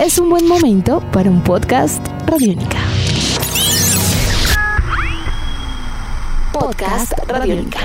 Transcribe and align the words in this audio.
es 0.00 0.18
un 0.18 0.30
buen 0.30 0.48
momento 0.48 1.02
para 1.12 1.28
un 1.28 1.42
podcast 1.42 2.02
Radiónica. 2.26 2.78
Podcast 6.54 7.12
Radiónica. 7.28 7.80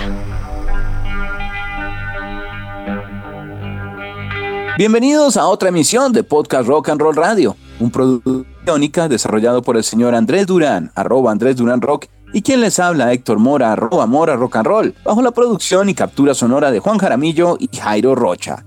Bienvenidos 4.78 5.36
a 5.36 5.46
otra 5.48 5.68
emisión 5.68 6.14
de 6.14 6.24
Podcast 6.24 6.70
Rock 6.70 6.88
and 6.88 7.02
Roll 7.02 7.18
Radio, 7.18 7.58
un 7.82 7.92
producto 7.92 8.46
Radiónica 8.66 9.10
desarrollado 9.10 9.62
por 9.62 9.76
el 9.76 9.84
señor 9.84 10.16
Andrés 10.16 10.48
Durán, 10.48 10.94
arroba 10.96 11.34
Andrés 11.34 11.58
Durán 11.58 11.82
Rock, 11.82 12.06
y 12.32 12.42
quien 12.42 12.62
les 12.62 12.80
habla 12.80 13.12
Héctor 13.12 13.40
Mora, 13.40 13.74
arroba 13.74 14.06
Mora 14.06 14.38
Rock 14.38 14.56
and 14.56 14.68
Roll, 14.68 14.96
bajo 15.04 15.22
la 15.22 15.32
producción 15.32 15.90
y 15.90 15.94
captura 15.94 16.34
sonora 16.34 16.72
de 16.72 16.80
Juan 16.80 16.98
Jaramillo 16.98 17.58
y 17.60 17.70
Jairo 17.76 18.16
Rocha. 18.16 18.64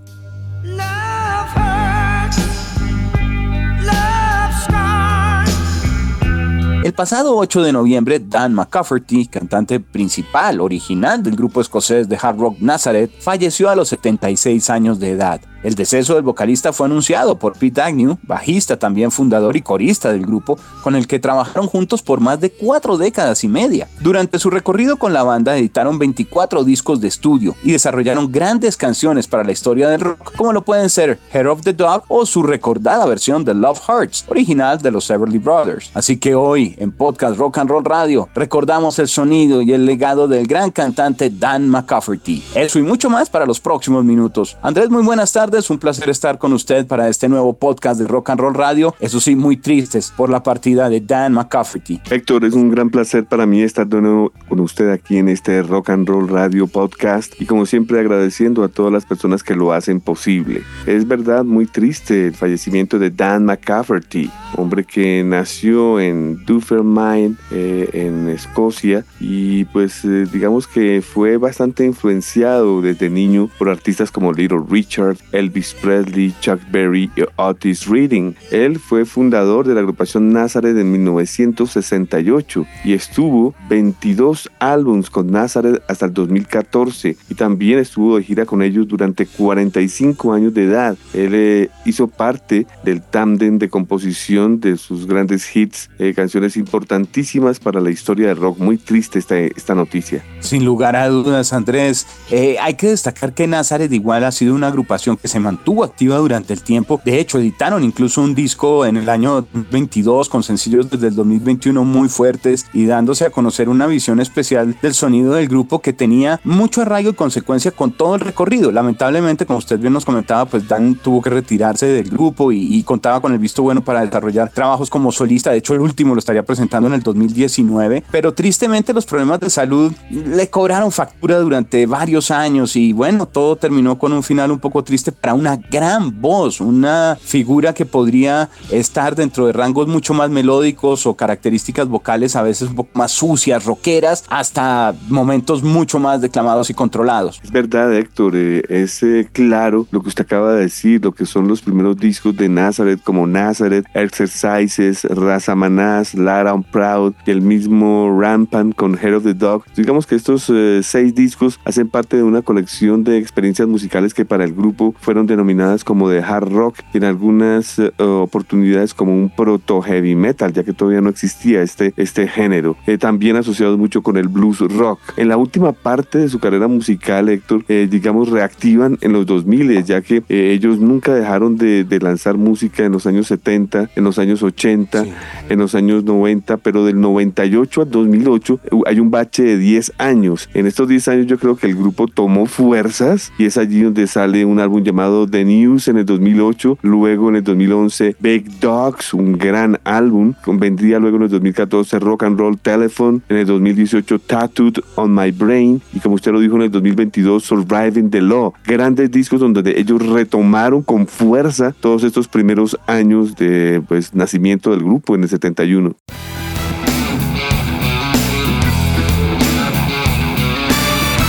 El 6.84 6.92
pasado 6.92 7.36
8 7.36 7.62
de 7.62 7.72
noviembre, 7.72 8.20
Dan 8.20 8.54
McCafferty, 8.54 9.26
cantante 9.26 9.80
principal 9.80 10.60
original 10.60 11.22
del 11.22 11.34
grupo 11.34 11.60
escocés 11.60 12.08
de 12.08 12.16
hard 12.20 12.38
rock 12.38 12.58
Nazareth, 12.60 13.10
falleció 13.20 13.68
a 13.68 13.74
los 13.74 13.88
76 13.88 14.70
años 14.70 15.00
de 15.00 15.10
edad. 15.10 15.40
El 15.64 15.74
deceso 15.74 16.14
del 16.14 16.22
vocalista 16.22 16.72
fue 16.72 16.86
anunciado 16.86 17.36
por 17.36 17.58
Pete 17.58 17.82
Agnew, 17.82 18.16
bajista 18.22 18.78
también 18.78 19.10
fundador 19.10 19.56
y 19.56 19.62
corista 19.62 20.12
del 20.12 20.24
grupo, 20.24 20.56
con 20.82 20.94
el 20.94 21.08
que 21.08 21.18
trabajaron 21.18 21.66
juntos 21.66 22.00
por 22.00 22.20
más 22.20 22.40
de 22.40 22.50
cuatro 22.50 22.96
décadas 22.96 23.42
y 23.42 23.48
media. 23.48 23.88
Durante 24.00 24.38
su 24.38 24.50
recorrido 24.50 24.98
con 24.98 25.12
la 25.12 25.24
banda 25.24 25.56
editaron 25.56 25.98
24 25.98 26.62
discos 26.62 27.00
de 27.00 27.08
estudio 27.08 27.56
y 27.64 27.72
desarrollaron 27.72 28.30
grandes 28.30 28.76
canciones 28.76 29.26
para 29.26 29.42
la 29.42 29.50
historia 29.50 29.88
del 29.88 30.00
rock, 30.00 30.32
como 30.36 30.52
lo 30.52 30.62
pueden 30.62 30.90
ser 30.90 31.18
Hair 31.32 31.48
of 31.48 31.62
the 31.62 31.72
Dog 31.72 32.04
o 32.06 32.24
su 32.24 32.44
recordada 32.44 33.04
versión 33.06 33.44
de 33.44 33.54
Love 33.54 33.80
Hearts, 33.88 34.26
original 34.28 34.80
de 34.80 34.92
los 34.92 35.10
Everly 35.10 35.38
Brothers. 35.38 35.90
Así 35.94 36.18
que 36.18 36.36
hoy, 36.36 36.76
en 36.78 36.92
Podcast 36.92 37.36
Rock 37.36 37.58
and 37.58 37.70
Roll 37.70 37.84
Radio, 37.84 38.28
recordamos 38.34 39.00
el 39.00 39.08
sonido 39.08 39.60
y 39.60 39.72
el 39.72 39.86
legado 39.86 40.28
del 40.28 40.46
gran 40.46 40.70
cantante 40.70 41.30
Dan 41.30 41.68
McCafferty. 41.68 42.44
Eso 42.54 42.78
y 42.78 42.82
mucho 42.82 43.10
más 43.10 43.28
para 43.28 43.44
los 43.44 43.58
próximos 43.58 44.04
minutos. 44.04 44.56
Andrés, 44.62 44.88
muy 44.88 45.02
buenas 45.02 45.32
tardes 45.32 45.47
es 45.56 45.70
un 45.70 45.78
placer 45.78 46.10
estar 46.10 46.38
con 46.38 46.52
usted 46.52 46.86
para 46.86 47.08
este 47.08 47.28
nuevo 47.28 47.54
podcast 47.54 47.98
de 48.00 48.06
Rock 48.06 48.30
and 48.30 48.40
Roll 48.40 48.54
Radio. 48.54 48.94
Eso 49.00 49.20
sí, 49.20 49.34
muy 49.34 49.56
tristes 49.56 50.12
por 50.14 50.28
la 50.28 50.42
partida 50.42 50.90
de 50.90 51.00
Dan 51.00 51.32
McCafferty. 51.32 52.00
Héctor, 52.10 52.44
es 52.44 52.52
un 52.52 52.70
gran 52.70 52.90
placer 52.90 53.24
para 53.24 53.46
mí 53.46 53.62
estar 53.62 53.86
de 53.86 54.00
nuevo 54.02 54.32
con 54.48 54.60
usted 54.60 54.90
aquí 54.90 55.16
en 55.16 55.28
este 55.28 55.62
Rock 55.62 55.90
and 55.90 56.06
Roll 56.08 56.28
Radio 56.28 56.66
podcast 56.66 57.40
y 57.40 57.46
como 57.46 57.64
siempre 57.66 58.00
agradeciendo 58.00 58.62
a 58.62 58.68
todas 58.68 58.92
las 58.92 59.06
personas 59.06 59.42
que 59.42 59.54
lo 59.54 59.72
hacen 59.72 60.00
posible. 60.00 60.62
Es 60.86 61.06
verdad 61.08 61.44
muy 61.44 61.66
triste 61.66 62.26
el 62.26 62.34
fallecimiento 62.34 62.98
de 62.98 63.10
Dan 63.10 63.44
McCafferty, 63.44 64.30
hombre 64.56 64.84
que 64.84 65.22
nació 65.24 66.00
en 66.00 66.44
Dunfermline, 66.44 67.38
eh, 67.50 67.88
en 67.92 68.28
Escocia 68.28 69.04
y 69.20 69.64
pues 69.66 70.04
eh, 70.04 70.26
digamos 70.30 70.66
que 70.66 71.02
fue 71.02 71.36
bastante 71.36 71.84
influenciado 71.84 72.82
desde 72.82 73.08
niño 73.08 73.48
por 73.58 73.68
artistas 73.68 74.10
como 74.10 74.32
Little 74.32 74.62
Richard, 74.68 75.16
Elvis 75.38 75.74
Presley, 75.80 76.34
Chuck 76.40 76.60
Berry 76.70 77.10
y 77.16 77.22
Otis 77.36 77.86
Reading. 77.86 78.34
Él 78.50 78.78
fue 78.78 79.04
fundador 79.04 79.66
de 79.66 79.74
la 79.74 79.80
agrupación 79.80 80.32
Nazareth 80.32 80.76
en 80.76 80.90
1968 80.90 82.66
y 82.84 82.92
estuvo 82.94 83.54
22 83.68 84.50
álbums 84.58 85.10
con 85.10 85.30
Nazareth 85.30 85.82
hasta 85.88 86.06
el 86.06 86.14
2014 86.14 87.16
y 87.30 87.34
también 87.34 87.78
estuvo 87.78 88.16
de 88.16 88.24
gira 88.24 88.46
con 88.46 88.62
ellos 88.62 88.88
durante 88.88 89.26
45 89.26 90.32
años 90.32 90.52
de 90.54 90.64
edad. 90.64 90.96
Él 91.14 91.30
eh, 91.34 91.70
hizo 91.84 92.08
parte 92.08 92.66
del 92.82 93.00
tándem 93.00 93.58
de 93.58 93.68
composición 93.68 94.58
de 94.58 94.76
sus 94.76 95.06
grandes 95.06 95.54
hits, 95.54 95.88
eh, 96.00 96.14
canciones 96.14 96.56
importantísimas 96.56 97.60
para 97.60 97.80
la 97.80 97.90
historia 97.90 98.28
del 98.28 98.38
rock. 98.38 98.58
Muy 98.58 98.76
triste 98.76 99.20
esta, 99.20 99.38
esta 99.38 99.74
noticia. 99.76 100.24
Sin 100.40 100.64
lugar 100.64 100.96
a 100.96 101.08
dudas, 101.08 101.52
Andrés. 101.52 102.06
Eh, 102.30 102.56
hay 102.60 102.74
que 102.74 102.88
destacar 102.88 103.34
que 103.34 103.46
Nazareth 103.46 103.92
igual 103.92 104.24
ha 104.24 104.32
sido 104.32 104.54
una 104.54 104.68
agrupación 104.68 105.16
que 105.16 105.27
se 105.28 105.40
mantuvo 105.40 105.84
activa 105.84 106.16
durante 106.16 106.52
el 106.52 106.62
tiempo. 106.62 107.00
De 107.04 107.20
hecho, 107.20 107.38
editaron 107.38 107.84
incluso 107.84 108.22
un 108.22 108.34
disco 108.34 108.84
en 108.86 108.96
el 108.96 109.08
año 109.08 109.46
22 109.70 110.28
con 110.28 110.42
sencillos 110.42 110.90
desde 110.90 111.08
el 111.08 111.14
2021 111.14 111.84
muy 111.84 112.08
fuertes 112.08 112.66
y 112.72 112.86
dándose 112.86 113.24
a 113.24 113.30
conocer 113.30 113.68
una 113.68 113.86
visión 113.86 114.20
especial 114.20 114.76
del 114.80 114.94
sonido 114.94 115.34
del 115.34 115.48
grupo 115.48 115.80
que 115.80 115.92
tenía 115.92 116.40
mucho 116.44 116.82
arraigo 116.82 117.10
y 117.10 117.14
consecuencia 117.14 117.70
con 117.70 117.92
todo 117.92 118.14
el 118.14 118.20
recorrido. 118.20 118.72
Lamentablemente, 118.72 119.46
como 119.46 119.58
usted 119.58 119.78
bien 119.78 119.92
nos 119.92 120.04
comentaba, 120.04 120.46
pues 120.46 120.66
Dan 120.66 120.96
tuvo 120.96 121.22
que 121.22 121.30
retirarse 121.30 121.86
del 121.86 122.10
grupo 122.10 122.52
y, 122.52 122.82
contaba 122.82 123.20
con 123.20 123.32
el 123.32 123.38
visto 123.38 123.62
bueno 123.62 123.82
para 123.82 124.04
desarrollar 124.04 124.50
trabajos 124.50 124.88
como 124.88 125.12
solista. 125.12 125.50
De 125.50 125.58
hecho, 125.58 125.74
el 125.74 125.80
último 125.80 126.14
lo 126.14 126.20
estaría 126.20 126.42
presentando 126.42 126.88
en 126.88 126.94
el 126.94 127.02
2019, 127.02 128.04
pero 128.10 128.32
tristemente 128.32 128.94
los 128.94 129.04
problemas 129.04 129.40
de 129.40 129.50
salud 129.50 129.92
le 130.10 130.48
cobraron 130.48 130.90
factura 130.90 131.38
durante 131.38 131.86
varios 131.86 132.30
años 132.30 132.76
y 132.76 132.92
bueno, 132.92 133.26
todo 133.26 133.56
terminó 133.56 133.98
con 133.98 134.12
un 134.12 134.22
final 134.22 134.50
un 134.50 134.58
poco 134.58 134.82
triste 134.82 135.12
para 135.20 135.34
una 135.34 135.56
gran 135.56 136.20
voz, 136.20 136.60
una 136.60 137.16
figura 137.20 137.74
que 137.74 137.86
podría 137.86 138.48
estar 138.70 139.14
dentro 139.14 139.46
de 139.46 139.52
rangos 139.52 139.88
mucho 139.88 140.14
más 140.14 140.30
melódicos 140.30 141.06
o 141.06 141.14
características 141.14 141.88
vocales 141.88 142.36
a 142.36 142.42
veces 142.42 142.68
un 142.68 142.76
poco 142.76 142.90
más 142.94 143.12
sucias, 143.12 143.64
rockeras, 143.64 144.24
hasta 144.28 144.94
momentos 145.08 145.62
mucho 145.62 145.98
más 145.98 146.20
declamados 146.20 146.70
y 146.70 146.74
controlados. 146.74 147.40
Es 147.42 147.50
verdad, 147.50 147.92
Héctor, 147.94 148.34
eh, 148.36 148.62
es 148.68 149.02
eh, 149.02 149.28
claro 149.32 149.86
lo 149.90 150.02
que 150.02 150.08
usted 150.08 150.24
acaba 150.24 150.54
de 150.54 150.62
decir, 150.62 151.04
lo 151.04 151.12
que 151.12 151.26
son 151.26 151.48
los 151.48 151.62
primeros 151.62 151.96
discos 151.96 152.36
de 152.36 152.48
Nazareth 152.48 153.02
como 153.02 153.26
Nazareth, 153.26 153.86
Exercises, 153.94 155.04
Raza 155.04 155.54
Manás, 155.54 156.14
Lara 156.14 156.54
on 156.54 156.62
Proud 156.62 157.14
y 157.26 157.30
el 157.30 157.42
mismo 157.42 158.18
Rampant 158.18 158.74
con 158.74 158.98
Hair 158.98 159.14
of 159.14 159.24
the 159.24 159.34
Dog. 159.34 159.64
Digamos 159.76 160.06
que 160.06 160.14
estos 160.14 160.50
eh, 160.50 160.80
seis 160.82 161.14
discos 161.14 161.58
hacen 161.64 161.88
parte 161.88 162.16
de 162.16 162.22
una 162.22 162.42
colección 162.42 163.04
de 163.04 163.18
experiencias 163.18 163.68
musicales 163.68 164.14
que 164.14 164.24
para 164.24 164.44
el 164.44 164.54
grupo 164.54 164.94
fueron 165.08 165.26
denominadas 165.26 165.84
como 165.84 166.10
de 166.10 166.20
hard 166.20 166.52
rock, 166.52 166.80
en 166.92 167.02
algunas 167.02 167.78
eh, 167.78 167.90
oportunidades 167.98 168.92
como 168.92 169.14
un 169.14 169.30
proto 169.30 169.80
heavy 169.80 170.14
metal, 170.14 170.52
ya 170.52 170.64
que 170.64 170.74
todavía 170.74 171.00
no 171.00 171.08
existía 171.08 171.62
este, 171.62 171.94
este 171.96 172.28
género. 172.28 172.76
Eh, 172.86 172.98
también 172.98 173.36
asociados 173.36 173.78
mucho 173.78 174.02
con 174.02 174.18
el 174.18 174.28
blues 174.28 174.58
rock. 174.58 175.00
En 175.16 175.28
la 175.28 175.38
última 175.38 175.72
parte 175.72 176.18
de 176.18 176.28
su 176.28 176.38
carrera 176.40 176.68
musical, 176.68 177.30
Héctor, 177.30 177.64
eh, 177.68 177.88
digamos, 177.90 178.28
reactivan 178.28 178.98
en 179.00 179.14
los 179.14 179.24
2000, 179.24 179.82
ya 179.82 180.02
que 180.02 180.22
ellos 180.28 180.78
nunca 180.78 181.14
dejaron 181.14 181.56
de, 181.56 181.86
lanzar 182.02 182.36
música 182.36 182.84
en 182.84 182.92
los 182.92 183.06
años 183.06 183.28
70, 183.28 183.88
en 183.96 184.04
los 184.04 184.18
años 184.18 184.42
80, 184.42 185.06
en 185.48 185.58
los 185.58 185.74
años 185.74 186.04
90, 186.04 186.58
pero 186.58 186.84
del 186.84 187.00
98 187.00 187.80
al 187.80 187.90
2008 187.90 188.60
hay 188.84 189.00
un 189.00 189.10
bache 189.10 189.42
de 189.42 189.56
10 189.56 189.94
años. 189.96 190.50
En 190.52 190.66
estos 190.66 190.86
10 190.86 191.08
años 191.08 191.26
yo 191.26 191.38
creo 191.38 191.56
que 191.56 191.66
el 191.66 191.76
grupo 191.76 192.08
tomó 192.08 192.44
fuerzas 192.44 193.32
y 193.38 193.46
es 193.46 193.56
allí 193.56 193.80
donde 193.80 194.06
sale 194.06 194.44
un 194.44 194.60
álbum 194.60 194.82
llamado 194.82 194.97
The 194.98 195.44
News 195.44 195.86
en 195.86 195.98
el 195.98 196.06
2008, 196.06 196.78
luego 196.82 197.28
en 197.28 197.36
el 197.36 197.44
2011 197.44 198.16
Big 198.18 198.58
Dogs, 198.58 199.14
un 199.14 199.38
gran 199.38 199.78
álbum, 199.84 200.34
vendría 200.44 200.98
luego 200.98 201.18
en 201.18 201.22
el 201.22 201.28
2014 201.28 202.00
Rock 202.00 202.24
and 202.24 202.36
Roll 202.36 202.58
Telephone, 202.58 203.20
en 203.28 203.36
el 203.36 203.46
2018 203.46 204.18
Tattooed 204.18 204.78
on 204.96 205.14
My 205.14 205.30
Brain 205.30 205.80
y 205.94 206.00
como 206.00 206.16
usted 206.16 206.32
lo 206.32 206.40
dijo 206.40 206.56
en 206.56 206.62
el 206.62 206.72
2022 206.72 207.44
Surviving 207.44 208.10
the 208.10 208.20
Law, 208.20 208.54
grandes 208.66 209.08
discos 209.12 209.38
donde 209.38 209.78
ellos 209.78 210.04
retomaron 210.04 210.82
con 210.82 211.06
fuerza 211.06 211.72
todos 211.78 212.02
estos 212.02 212.26
primeros 212.26 212.76
años 212.88 213.36
de 213.36 213.80
pues 213.86 214.16
nacimiento 214.16 214.72
del 214.72 214.80
grupo 214.80 215.14
en 215.14 215.22
el 215.22 215.28
71. 215.28 215.94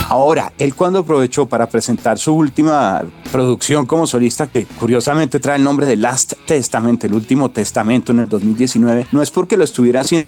Ahora, 0.09 0.51
él 0.57 0.73
cuando 0.73 0.99
aprovechó 0.99 1.45
para 1.45 1.67
presentar 1.69 2.17
su 2.17 2.33
última 2.33 3.03
producción 3.31 3.85
como 3.85 4.07
solista, 4.07 4.47
que 4.47 4.65
curiosamente 4.65 5.39
trae 5.39 5.57
el 5.57 5.63
nombre 5.63 5.85
de 5.85 5.95
Last 5.95 6.33
Testament, 6.45 7.03
el 7.03 7.13
último 7.13 7.49
testamento 7.49 8.11
en 8.11 8.19
el 8.19 8.29
2019, 8.29 9.07
no 9.11 9.21
es 9.21 9.31
porque 9.31 9.57
lo 9.57 9.63
estuviera 9.63 10.01
haciendo 10.01 10.27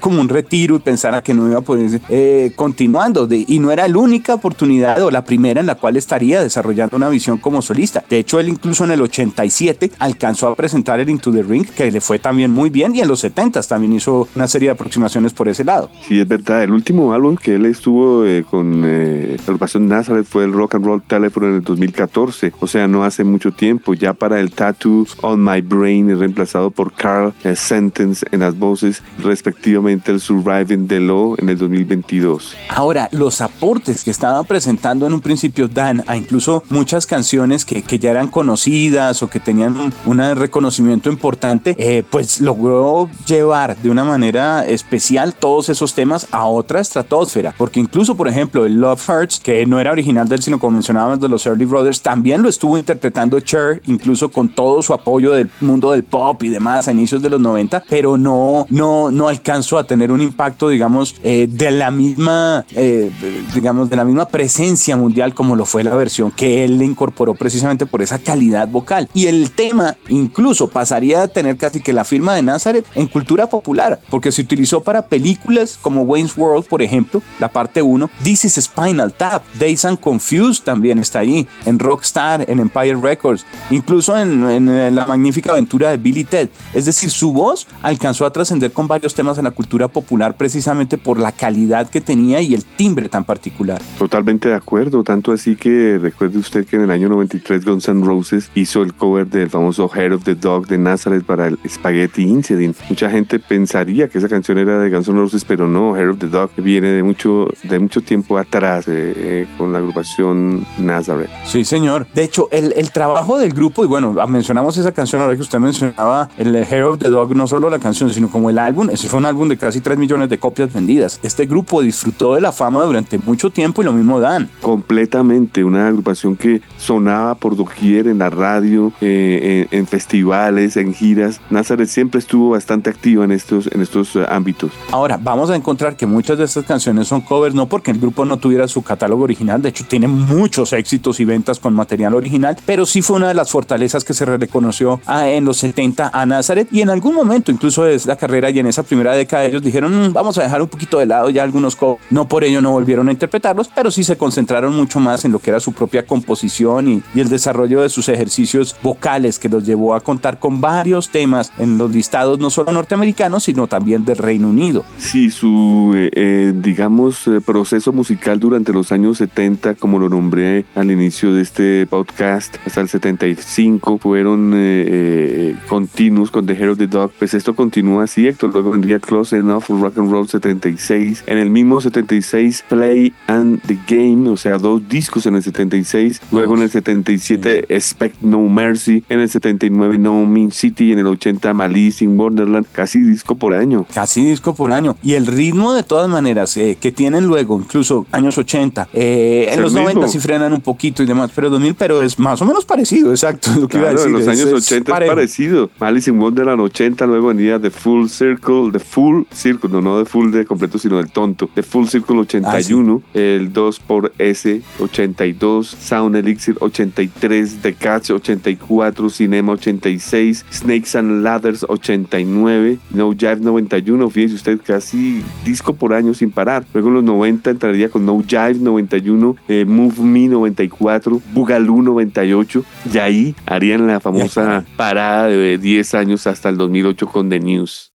como 0.00 0.20
un 0.20 0.28
retiro 0.28 0.76
y 0.76 0.78
pensara 0.78 1.22
que 1.22 1.34
no 1.34 1.48
iba 1.48 1.58
a 1.58 1.62
poder 1.62 2.00
eh, 2.08 2.52
continuando, 2.56 3.28
y 3.30 3.58
no 3.58 3.70
era 3.70 3.88
la 3.88 3.98
única 3.98 4.34
oportunidad 4.34 5.02
o 5.02 5.10
la 5.10 5.24
primera 5.24 5.60
en 5.60 5.66
la 5.66 5.74
cual 5.74 5.96
estaría 5.96 6.42
desarrollando 6.42 6.96
una 6.96 7.08
visión 7.08 7.38
como 7.38 7.62
solista. 7.62 8.04
De 8.08 8.18
hecho, 8.18 8.38
él 8.40 8.48
incluso 8.48 8.84
en 8.84 8.90
el 8.90 9.02
87 9.02 9.92
alcanzó 9.98 10.48
a 10.48 10.54
presentar 10.54 11.00
el 11.00 11.08
Into 11.08 11.32
the 11.32 11.42
Ring, 11.42 11.66
que 11.66 11.90
le 11.90 12.00
fue 12.00 12.18
también 12.18 12.50
muy 12.50 12.70
bien, 12.70 12.94
y 12.94 13.00
en 13.00 13.08
los 13.08 13.20
70 13.20 13.62
también 13.62 13.92
hizo 13.92 14.28
una 14.34 14.48
serie 14.48 14.68
de 14.68 14.72
aproximaciones 14.72 15.32
por 15.32 15.48
ese 15.48 15.64
lado. 15.64 15.90
Sí, 16.06 16.20
es 16.20 16.28
verdad, 16.28 16.62
el 16.62 16.72
último 16.72 17.12
álbum 17.12 17.36
que 17.36 17.54
él 17.54 17.66
estuvo 17.66 18.24
eh, 18.24 18.44
con... 18.48 18.82
Eh, 18.84 19.36
la 19.38 19.44
agrupación 19.44 19.88
Nazareth 19.88 20.26
fue 20.26 20.44
el 20.44 20.52
Rock 20.52 20.76
and 20.76 20.84
Roll 20.84 21.02
Telephone 21.02 21.48
en 21.48 21.54
el 21.56 21.62
2014, 21.62 22.33
o 22.60 22.66
sea, 22.66 22.88
no 22.88 23.04
hace 23.04 23.24
mucho 23.24 23.52
tiempo. 23.52 23.94
Ya 23.94 24.14
para 24.14 24.40
el 24.40 24.50
Tattoo 24.50 25.06
on 25.22 25.42
My 25.42 25.60
Brain 25.60 26.18
reemplazado 26.18 26.70
por 26.70 26.92
Carl 26.92 27.32
Sentence 27.54 28.26
en 28.30 28.40
las 28.40 28.58
voces, 28.58 29.02
respectivamente 29.18 30.12
el 30.12 30.20
Surviving 30.20 30.88
the 30.88 31.00
Law 31.00 31.36
en 31.38 31.48
el 31.48 31.58
2022. 31.58 32.56
Ahora, 32.68 33.08
los 33.12 33.40
aportes 33.40 34.04
que 34.04 34.10
estaban 34.10 34.44
presentando 34.44 35.06
en 35.06 35.12
un 35.12 35.20
principio 35.20 35.68
Dan 35.68 36.04
a 36.06 36.16
incluso 36.16 36.62
muchas 36.70 37.06
canciones 37.06 37.64
que, 37.64 37.82
que 37.82 37.98
ya 37.98 38.10
eran 38.10 38.28
conocidas 38.28 39.22
o 39.22 39.28
que 39.28 39.40
tenían 39.40 39.76
un, 40.06 40.18
reconocimiento 40.34 41.10
importante, 41.10 41.74
eh, 41.78 42.02
pues 42.08 42.40
logró 42.40 43.08
llevar 43.26 43.76
de 43.76 43.90
una 43.90 44.04
manera 44.04 44.64
especial 44.66 45.34
todos 45.34 45.68
esos 45.68 45.94
temas 45.94 46.26
a 46.30 46.46
otra 46.46 46.80
estratosfera. 46.80 47.54
Porque 47.56 47.80
incluso, 47.80 48.16
por 48.16 48.28
ejemplo, 48.28 48.64
el 48.64 48.80
Love 48.80 49.08
Hurts, 49.08 49.40
que 49.40 49.66
no 49.66 49.80
era 49.80 49.92
original 49.92 50.28
del 50.28 50.42
sino 50.42 50.58
como 50.58 50.72
mencionábamos 50.72 51.20
de 51.20 51.28
los 51.28 51.44
Early 51.46 51.64
Brothers, 51.64 52.02
también 52.02 52.23
lo 52.24 52.48
estuvo 52.48 52.78
interpretando 52.78 53.38
Cher, 53.40 53.82
incluso 53.86 54.30
con 54.30 54.48
todo 54.48 54.82
su 54.82 54.92
apoyo 54.92 55.32
del 55.32 55.50
mundo 55.60 55.92
del 55.92 56.04
pop 56.04 56.42
y 56.42 56.48
demás 56.48 56.88
a 56.88 56.92
inicios 56.92 57.22
de 57.22 57.30
los 57.30 57.40
90, 57.40 57.84
pero 57.88 58.16
no, 58.16 58.66
no, 58.70 59.10
no 59.10 59.28
alcanzó 59.28 59.78
a 59.78 59.84
tener 59.84 60.10
un 60.10 60.20
impacto, 60.20 60.68
digamos, 60.68 61.16
eh, 61.22 61.46
de 61.50 61.70
la 61.70 61.90
misma, 61.90 62.64
eh, 62.72 63.10
digamos, 63.54 63.90
de 63.90 63.96
la 63.96 64.04
misma 64.04 64.26
presencia 64.26 64.96
mundial 64.96 65.34
como 65.34 65.54
lo 65.54 65.66
fue 65.66 65.84
la 65.84 65.94
versión 65.94 66.30
que 66.30 66.64
él 66.64 66.78
le 66.78 66.84
incorporó 66.84 67.34
precisamente 67.34 67.86
por 67.86 68.02
esa 68.02 68.18
calidad 68.18 68.68
vocal. 68.68 69.08
Y 69.12 69.26
el 69.26 69.50
tema 69.50 69.96
incluso 70.08 70.68
pasaría 70.68 71.22
a 71.22 71.28
tener 71.28 71.56
casi 71.56 71.80
que 71.80 71.92
la 71.92 72.04
firma 72.04 72.34
de 72.34 72.42
Nazareth 72.42 72.86
en 72.94 73.06
cultura 73.06 73.48
popular, 73.48 74.00
porque 74.10 74.32
se 74.32 74.42
utilizó 74.42 74.82
para 74.82 75.06
películas 75.06 75.78
como 75.80 76.02
Wayne's 76.02 76.36
World, 76.36 76.66
por 76.66 76.82
ejemplo, 76.82 77.22
la 77.38 77.48
parte 77.48 77.82
1, 77.82 78.10
This 78.22 78.46
is 78.46 78.54
Spinal 78.54 79.12
Tap, 79.12 79.42
Days 79.58 79.84
and 79.84 80.00
Confused 80.00 80.64
también 80.64 80.98
está 80.98 81.20
ahí, 81.20 81.46
en 81.66 81.78
Rockstar, 81.78 82.13
en 82.14 82.60
Empire 82.60 82.96
Records, 83.00 83.44
incluso 83.70 84.16
en, 84.16 84.44
en 84.44 84.94
la 84.94 85.06
magnífica 85.06 85.50
aventura 85.50 85.90
de 85.90 85.96
Billy 85.96 86.24
Ted. 86.24 86.48
Es 86.72 86.84
decir, 86.84 87.10
su 87.10 87.32
voz 87.32 87.66
alcanzó 87.82 88.24
a 88.24 88.32
trascender 88.32 88.72
con 88.72 88.86
varios 88.86 89.14
temas 89.14 89.36
en 89.38 89.44
la 89.44 89.50
cultura 89.50 89.88
popular 89.88 90.36
precisamente 90.36 90.96
por 90.96 91.18
la 91.18 91.32
calidad 91.32 91.90
que 91.90 92.00
tenía 92.00 92.40
y 92.40 92.54
el 92.54 92.64
timbre 92.64 93.08
tan 93.08 93.24
particular. 93.24 93.82
Totalmente 93.98 94.48
de 94.48 94.54
acuerdo, 94.54 95.02
tanto 95.02 95.32
así 95.32 95.56
que 95.56 95.98
recuerde 96.00 96.38
usted 96.38 96.66
que 96.66 96.76
en 96.76 96.82
el 96.82 96.90
año 96.90 97.08
93 97.08 97.64
Guns 97.64 97.88
N' 97.88 98.04
Roses 98.04 98.50
hizo 98.54 98.82
el 98.82 98.94
cover 98.94 99.26
del 99.26 99.50
famoso 99.50 99.90
Head 99.92 100.12
of 100.12 100.24
the 100.24 100.36
Dog 100.36 100.68
de 100.68 100.78
Nazareth 100.78 101.24
para 101.24 101.48
el 101.48 101.58
Spaghetti 101.68 102.22
Incident. 102.22 102.76
Mucha 102.88 103.10
gente 103.10 103.40
pensaría 103.40 104.08
que 104.08 104.18
esa 104.18 104.28
canción 104.28 104.58
era 104.58 104.78
de 104.78 104.90
Guns 104.90 105.08
N' 105.08 105.18
Roses, 105.18 105.44
pero 105.44 105.66
no, 105.66 105.96
Head 105.96 106.10
of 106.10 106.18
the 106.18 106.28
Dog 106.28 106.50
viene 106.56 106.88
de 106.88 107.02
mucho, 107.02 107.48
de 107.64 107.78
mucho 107.78 108.00
tiempo 108.02 108.38
atrás 108.38 108.86
eh, 108.86 109.12
eh, 109.16 109.46
con 109.58 109.72
la 109.72 109.78
agrupación 109.78 110.64
Nazareth. 110.78 111.30
Sí, 111.44 111.64
señor. 111.64 112.03
De 112.14 112.22
hecho, 112.22 112.48
el, 112.50 112.72
el, 112.76 112.90
trabajo 112.90 113.38
del 113.38 113.52
grupo, 113.52 113.84
y 113.84 113.86
bueno, 113.86 114.14
mencionamos 114.28 114.76
esa 114.76 114.92
canción 114.92 115.22
ahora 115.22 115.34
que 115.36 115.42
usted 115.42 115.58
mencionaba, 115.58 116.28
el 116.36 116.54
Hair 116.54 116.84
of 116.84 116.98
the 116.98 117.08
Dog, 117.08 117.34
no 117.34 117.46
solo 117.46 117.70
la 117.70 117.78
canción, 117.78 118.10
sino 118.10 118.30
como 118.30 118.50
el 118.50 118.58
álbum, 118.58 118.90
ese 118.90 119.08
fue 119.08 119.18
un 119.18 119.26
álbum 119.26 119.48
de 119.48 119.56
casi 119.56 119.80
3 119.80 119.98
millones 119.98 120.28
de 120.28 120.38
copias 120.38 120.72
vendidas. 120.72 121.20
Este 121.22 121.46
grupo 121.46 121.82
disfrutó 121.82 122.34
de 122.34 122.40
la 122.40 122.52
fama 122.52 122.82
durante 122.84 123.18
mucho 123.18 123.50
tiempo 123.50 123.82
y 123.82 123.84
lo 123.84 123.92
mismo 123.92 124.20
Dan. 124.20 124.48
Completamente, 124.60 125.64
una 125.64 125.88
agrupación 125.88 126.36
que 126.36 126.62
sonaba 126.78 127.34
por 127.34 127.56
doquier 127.56 128.08
en 128.08 128.18
la 128.18 128.30
radio, 128.30 128.92
eh, 129.00 129.66
en, 129.70 129.78
en, 129.80 129.86
festivales, 129.86 130.76
en 130.76 130.94
giras. 130.94 131.40
Nazareth 131.50 131.88
siempre 131.88 132.18
estuvo 132.18 132.50
bastante 132.50 132.90
activa 132.90 133.24
en 133.24 133.32
estos, 133.32 133.68
en 133.72 133.80
estos 133.80 134.14
uh, 134.16 134.24
ámbitos. 134.28 134.72
Ahora, 134.90 135.18
vamos 135.20 135.50
a 135.50 135.56
encontrar 135.56 135.96
que 135.96 136.06
muchas 136.06 136.38
de 136.38 136.44
estas 136.44 136.64
canciones 136.64 137.08
son 137.08 137.20
covers, 137.20 137.54
no 137.54 137.66
porque 137.66 137.90
el 137.90 137.98
grupo 137.98 138.24
no 138.24 138.36
tuviera 138.38 138.68
su 138.68 138.82
catálogo 138.82 139.24
original, 139.24 139.62
de 139.62 139.70
hecho 139.70 139.84
tiene 139.86 140.08
muchos 140.08 140.72
éxitos 140.72 141.20
y 141.20 141.24
ventas 141.24 141.58
con 141.58 141.74
material 141.74 141.93
original, 142.14 142.56
pero 142.66 142.86
sí 142.86 143.02
fue 143.02 143.16
una 143.16 143.28
de 143.28 143.34
las 143.34 143.50
fortalezas 143.50 144.04
que 144.04 144.14
se 144.14 144.24
reconoció 144.24 145.00
a, 145.06 145.28
en 145.28 145.44
los 145.44 145.58
70 145.58 146.10
a 146.12 146.26
Nazareth 146.26 146.68
y 146.72 146.80
en 146.80 146.90
algún 146.90 147.14
momento, 147.14 147.52
incluso 147.52 147.84
desde 147.84 148.08
la 148.08 148.16
carrera 148.16 148.50
y 148.50 148.58
en 148.58 148.66
esa 148.66 148.82
primera 148.82 149.12
década, 149.12 149.44
ellos 149.44 149.62
dijeron, 149.62 150.08
mmm, 150.08 150.12
vamos 150.12 150.36
a 150.38 150.42
dejar 150.42 150.60
un 150.60 150.68
poquito 150.68 150.98
de 150.98 151.06
lado 151.06 151.30
ya 151.30 151.42
algunos 151.42 151.76
covers. 151.76 152.02
No 152.10 152.26
por 152.26 152.44
ello 152.44 152.60
no 152.60 152.72
volvieron 152.72 153.08
a 153.08 153.12
interpretarlos, 153.12 153.70
pero 153.74 153.90
sí 153.90 154.04
se 154.04 154.16
concentraron 154.16 154.74
mucho 154.74 155.00
más 155.00 155.24
en 155.24 155.32
lo 155.32 155.38
que 155.38 155.50
era 155.50 155.60
su 155.60 155.72
propia 155.72 156.04
composición 156.04 156.88
y, 156.88 157.02
y 157.14 157.20
el 157.20 157.28
desarrollo 157.28 157.82
de 157.82 157.88
sus 157.88 158.08
ejercicios 158.08 158.74
vocales 158.82 159.38
que 159.38 159.48
los 159.48 159.64
llevó 159.64 159.94
a 159.94 160.00
contar 160.00 160.38
con 160.38 160.60
varios 160.60 161.10
temas 161.10 161.52
en 161.58 161.78
los 161.78 161.90
listados 161.92 162.38
no 162.38 162.50
solo 162.50 162.72
norteamericanos, 162.72 163.44
sino 163.44 163.66
también 163.66 164.04
del 164.04 164.16
Reino 164.16 164.48
Unido. 164.48 164.84
Sí, 164.98 165.30
su, 165.30 165.92
eh, 165.94 166.10
eh, 166.12 166.52
digamos, 166.54 167.26
eh, 167.26 167.40
proceso 167.40 167.92
musical 167.92 168.40
durante 168.40 168.72
los 168.72 168.92
años 168.92 169.18
70, 169.18 169.74
como 169.74 169.98
lo 169.98 170.08
nombré 170.08 170.64
al 170.74 170.90
inicio 170.90 171.32
de 171.32 171.42
este 171.42 171.73
podcast, 171.88 172.56
hasta 172.66 172.80
el 172.80 172.88
75, 172.88 173.98
fueron 173.98 174.52
eh, 174.54 175.56
continuos 175.68 176.30
con 176.30 176.46
The 176.46 176.54
Hair 176.54 176.70
of 176.70 176.78
the 176.78 176.86
Dog. 176.86 177.12
Pues 177.18 177.34
esto 177.34 177.54
continúa 177.54 178.04
así, 178.04 178.26
Héctor. 178.26 178.52
Luego 178.52 178.70
vendría 178.70 178.98
Close 178.98 179.36
Enough 179.36 179.64
Rock 179.68 179.98
and 179.98 180.10
Roll 180.10 180.28
76. 180.28 181.24
En 181.26 181.38
el 181.38 181.50
mismo 181.50 181.80
76, 181.80 182.64
Play 182.68 183.12
and 183.26 183.60
the 183.62 183.78
Game, 183.86 184.28
o 184.28 184.36
sea, 184.36 184.58
dos 184.58 184.88
discos 184.88 185.26
en 185.26 185.36
el 185.36 185.42
76. 185.42 186.20
Luego 186.32 186.54
en 186.56 186.62
el 186.62 186.70
77, 186.70 187.66
Expect 187.74 188.22
No 188.22 188.40
Mercy. 188.40 189.04
En 189.08 189.20
el 189.20 189.28
79, 189.28 189.98
No 189.98 190.24
Mean 190.26 190.50
City. 190.50 190.92
En 190.92 190.98
el 190.98 191.06
80, 191.06 191.54
Malice 191.54 192.04
in 192.04 192.18
Wonderland. 192.18 192.66
Casi 192.72 193.00
disco 193.00 193.34
por 193.34 193.54
año. 193.54 193.86
Casi 193.92 194.24
disco 194.24 194.54
por 194.54 194.72
año. 194.72 194.96
Y 195.02 195.14
el 195.14 195.26
ritmo, 195.26 195.74
de 195.74 195.82
todas 195.82 196.08
maneras, 196.08 196.56
eh, 196.56 196.78
que 196.80 196.92
tienen 196.92 197.26
luego, 197.26 197.58
incluso 197.58 198.06
años 198.12 198.38
80, 198.38 198.88
eh, 198.92 199.48
en 199.50 199.62
los 199.62 199.72
mismo. 199.72 199.88
90 199.88 200.08
sí 200.08 200.18
frenan 200.18 200.52
un 200.52 200.60
poquito 200.60 201.02
y 201.02 201.06
demás, 201.06 201.30
pero 201.34 201.50
2000, 201.64 201.74
pero 201.74 202.02
es 202.02 202.18
más 202.18 202.40
o 202.42 202.44
menos 202.44 202.64
parecido, 202.64 203.10
exacto. 203.10 203.50
Lo 203.58 203.68
que 203.68 203.78
claro, 203.78 203.84
iba 203.84 203.88
a 203.88 203.92
decir. 203.92 204.06
en 204.06 204.12
los 204.12 204.22
es, 204.22 204.28
años 204.28 204.46
es 204.48 204.66
80 204.66 204.92
parejo. 204.92 205.12
es 205.12 205.16
parecido. 205.16 205.70
Malice 205.80 206.10
in 206.10 206.18
Wonderland 206.18 206.60
80, 206.60 207.06
luego 207.06 207.28
venía 207.28 207.58
The 207.58 207.70
Full 207.70 208.08
Circle, 208.08 208.70
The 208.72 208.78
Full 208.80 209.22
Circle, 209.32 209.70
no, 209.70 209.80
no 209.80 210.02
The 210.02 210.10
Full 210.10 210.30
de 210.30 210.44
completo, 210.44 210.78
sino 210.78 210.98
del 210.98 211.10
tonto. 211.10 211.48
The 211.54 211.62
Full 211.62 211.86
Circle 211.86 212.18
81, 212.18 213.02
ah, 213.02 213.10
sí. 213.12 213.18
el 213.18 213.52
2 213.52 213.80
por 213.80 214.12
S 214.18 214.62
82, 214.78 215.76
Sound 215.80 216.16
Elixir 216.16 216.56
83, 216.60 217.56
The 217.62 217.74
Catch 217.74 218.10
84, 218.10 219.10
Cinema 219.10 219.52
86, 219.52 220.44
Snakes 220.50 220.98
and 220.98 221.22
Ladders 221.22 221.64
89, 221.68 222.78
No 222.90 223.12
Jive 223.12 223.36
91, 223.36 224.10
fíjese 224.10 224.34
usted, 224.34 224.60
casi 224.64 225.22
disco 225.44 225.74
por 225.74 225.94
año 225.94 226.14
sin 226.14 226.30
parar. 226.30 226.64
Luego 226.72 226.88
en 226.88 226.94
los 226.94 227.04
90 227.04 227.50
entraría 227.50 227.88
con 227.88 228.04
No 228.04 228.22
Jive 228.26 228.54
91, 228.54 229.36
eh, 229.48 229.64
Move 229.64 230.00
Me 230.00 230.28
94, 230.28 231.22
Boogaloo 231.58 231.82
98, 231.82 232.64
y 232.92 232.98
ahí 232.98 233.34
harían 233.46 233.86
la 233.86 234.00
famosa 234.00 234.64
parada 234.76 235.28
de 235.28 235.58
10 235.58 235.94
años 235.94 236.26
hasta 236.26 236.48
el 236.48 236.56
2008 236.56 237.06
con 237.08 237.28
The 237.28 237.40
News. 237.40 237.93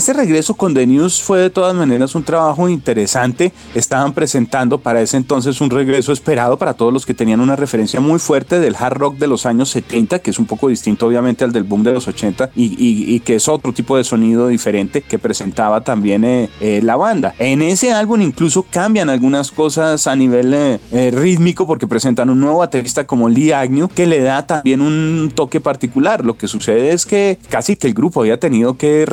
Este 0.00 0.14
regreso 0.14 0.54
con 0.54 0.72
The 0.72 0.86
News 0.86 1.22
fue 1.22 1.40
de 1.40 1.50
todas 1.50 1.74
maneras 1.74 2.14
un 2.14 2.22
trabajo 2.22 2.70
interesante. 2.70 3.52
Estaban 3.74 4.14
presentando 4.14 4.80
para 4.80 5.02
ese 5.02 5.18
entonces 5.18 5.60
un 5.60 5.68
regreso 5.68 6.10
esperado 6.10 6.56
para 6.56 6.72
todos 6.72 6.90
los 6.90 7.04
que 7.04 7.12
tenían 7.12 7.38
una 7.38 7.54
referencia 7.54 8.00
muy 8.00 8.18
fuerte 8.18 8.60
del 8.60 8.76
hard 8.76 8.96
rock 8.96 9.18
de 9.18 9.26
los 9.26 9.44
años 9.44 9.68
70, 9.68 10.20
que 10.20 10.30
es 10.30 10.38
un 10.38 10.46
poco 10.46 10.68
distinto 10.68 11.06
obviamente 11.06 11.44
al 11.44 11.52
del 11.52 11.64
boom 11.64 11.82
de 11.82 11.92
los 11.92 12.08
80 12.08 12.52
y, 12.56 12.64
y, 12.82 13.14
y 13.14 13.20
que 13.20 13.34
es 13.34 13.46
otro 13.46 13.74
tipo 13.74 13.94
de 13.98 14.04
sonido 14.04 14.48
diferente 14.48 15.02
que 15.02 15.18
presentaba 15.18 15.82
también 15.82 16.24
eh, 16.24 16.48
eh, 16.62 16.80
la 16.82 16.96
banda. 16.96 17.34
En 17.38 17.60
ese 17.60 17.92
álbum 17.92 18.22
incluso 18.22 18.64
cambian 18.70 19.10
algunas 19.10 19.50
cosas 19.50 20.06
a 20.06 20.16
nivel 20.16 20.54
eh, 20.54 21.10
rítmico 21.12 21.66
porque 21.66 21.86
presentan 21.86 22.30
un 22.30 22.40
nuevo 22.40 22.60
baterista 22.60 23.06
como 23.06 23.28
Lee 23.28 23.52
Agnew 23.52 23.88
que 23.88 24.06
le 24.06 24.22
da 24.22 24.46
también 24.46 24.80
un 24.80 25.30
toque 25.34 25.60
particular. 25.60 26.24
Lo 26.24 26.38
que 26.38 26.48
sucede 26.48 26.92
es 26.92 27.04
que 27.04 27.38
casi 27.50 27.76
que 27.76 27.86
el 27.86 27.92
grupo 27.92 28.22
había 28.22 28.40
tenido 28.40 28.78
que 28.78 29.04